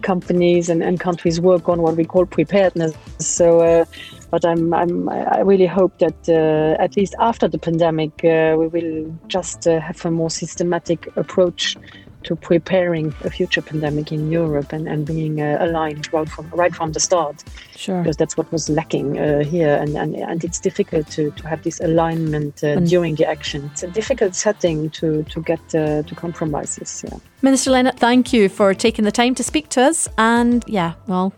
companies 0.04 0.68
and, 0.68 0.82
and 0.82 1.00
countries 1.00 1.40
work 1.40 1.68
on 1.68 1.82
what 1.82 1.96
we 1.96 2.04
call 2.04 2.26
preparedness. 2.26 2.94
So, 3.18 3.60
uh, 3.60 3.84
but 4.30 4.44
I'm, 4.44 4.72
I'm 4.72 5.08
I 5.08 5.40
really 5.40 5.66
hope 5.66 5.98
that 5.98 6.28
uh, 6.28 6.82
at 6.82 6.96
least 6.96 7.14
after 7.18 7.48
the 7.48 7.58
pandemic, 7.58 8.12
uh, 8.24 8.54
we 8.56 8.68
will 8.68 9.18
just 9.26 9.66
uh, 9.66 9.80
have 9.80 10.04
a 10.04 10.10
more 10.10 10.30
systematic 10.30 11.08
approach 11.16 11.76
to 12.24 12.36
preparing 12.36 13.14
a 13.24 13.30
future 13.30 13.62
pandemic 13.62 14.10
in 14.12 14.30
Europe 14.30 14.72
and, 14.72 14.88
and 14.88 15.06
being 15.06 15.40
uh, 15.40 15.56
aligned 15.60 16.12
right 16.12 16.28
from 16.28 16.46
right 16.50 16.74
from 16.74 16.92
the 16.92 17.00
start 17.00 17.42
Sure. 17.76 18.00
because 18.02 18.16
that's 18.16 18.36
what 18.36 18.50
was 18.52 18.68
lacking 18.68 19.18
uh, 19.18 19.44
here 19.44 19.74
and, 19.82 19.96
and 19.96 20.14
and 20.16 20.44
it's 20.44 20.60
difficult 20.60 21.06
to, 21.16 21.30
to 21.32 21.48
have 21.48 21.62
this 21.62 21.80
alignment 21.80 22.62
uh, 22.64 22.68
And- 22.68 22.88
during 22.88 23.14
the 23.16 23.26
action 23.26 23.70
it's 23.72 23.82
a 23.82 23.88
difficult 23.88 24.34
setting 24.34 24.90
to 24.90 25.22
to 25.24 25.40
get 25.42 25.60
uh, 25.74 26.02
to 26.08 26.14
compromises 26.14 27.04
yeah 27.06 27.18
Minister 27.42 27.70
Lenert, 27.72 27.98
thank 27.98 28.32
you 28.32 28.48
for 28.48 28.74
taking 28.74 29.04
the 29.04 29.12
time 29.12 29.34
to 29.34 29.42
speak 29.42 29.68
to 29.70 29.82
us. 29.82 30.08
And 30.16 30.64
yeah, 30.66 30.94
well, 31.06 31.34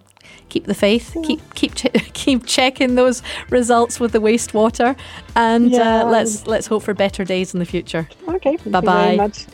keep 0.49 0.66
the 0.66 0.75
faith. 0.75 1.16
Keep 1.25 1.40
keep 1.55 1.75
keep 2.12 2.46
checking 2.46 2.94
those 2.94 3.22
results 3.51 3.99
with 3.99 4.12
the 4.12 4.20
wastewater, 4.20 4.96
and 5.35 5.70
Yeah. 5.70 6.03
uh, 6.05 6.11
let's 6.11 6.46
let's 6.46 6.68
hope 6.68 6.83
for 6.85 6.94
better 6.94 7.25
days 7.25 7.55
in 7.55 7.59
the 7.59 7.66
future. 7.66 8.09
okay 8.29 8.57
very 8.64 9.16
much 9.16 9.46